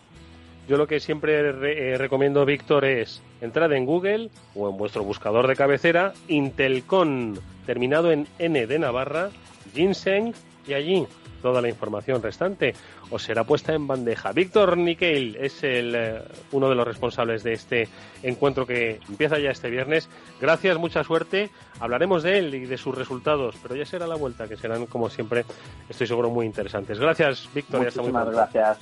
[0.71, 5.49] Yo lo que siempre eh, recomiendo, Víctor, es entrar en Google o en vuestro buscador
[5.49, 9.31] de cabecera, Intelcon, terminado en N de Navarra,
[9.75, 10.33] Ginseng,
[10.69, 11.09] y allí
[11.43, 12.77] toda la información restante
[13.11, 14.31] os será puesta en bandeja.
[14.31, 17.89] Víctor Niquel es el, eh, uno de los responsables de este
[18.23, 20.09] encuentro que empieza ya este viernes.
[20.41, 21.51] Gracias, mucha suerte.
[21.81, 25.11] Hablaremos de él y de sus resultados, pero ya será la vuelta, que serán, como
[25.11, 25.45] siempre,
[25.89, 27.01] estoy seguro, muy interesantes.
[27.01, 27.81] Gracias, Víctor.
[27.81, 28.79] Muchísimas gracias.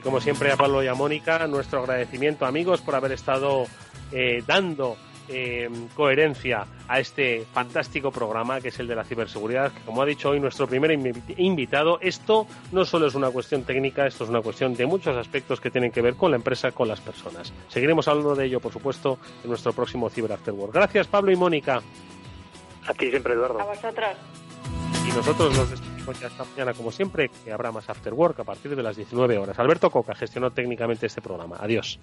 [0.00, 3.66] Y como siempre a Pablo y a Mónica, nuestro agradecimiento amigos por haber estado
[4.12, 4.96] eh, dando
[5.28, 10.06] eh, coherencia a este fantástico programa que es el de la ciberseguridad, que como ha
[10.06, 10.92] dicho hoy nuestro primer
[11.36, 15.60] invitado, esto no solo es una cuestión técnica, esto es una cuestión de muchos aspectos
[15.60, 17.52] que tienen que ver con la empresa, con las personas.
[17.68, 20.72] Seguiremos hablando de ello, por supuesto, en nuestro próximo Cyber After Work.
[20.72, 21.82] Gracias, Pablo y Mónica.
[22.86, 23.60] A ti siempre, Eduardo.
[23.60, 24.16] A vosotros.
[25.06, 28.44] Y nosotros nos despedimos ya esta mañana, como siempre, que habrá más After Work a
[28.44, 29.58] partir de las 19 horas.
[29.58, 31.56] Alberto Coca gestionó técnicamente este programa.
[31.60, 31.98] Adiós.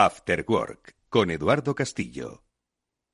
[0.00, 2.47] After Work con Eduardo Castillo.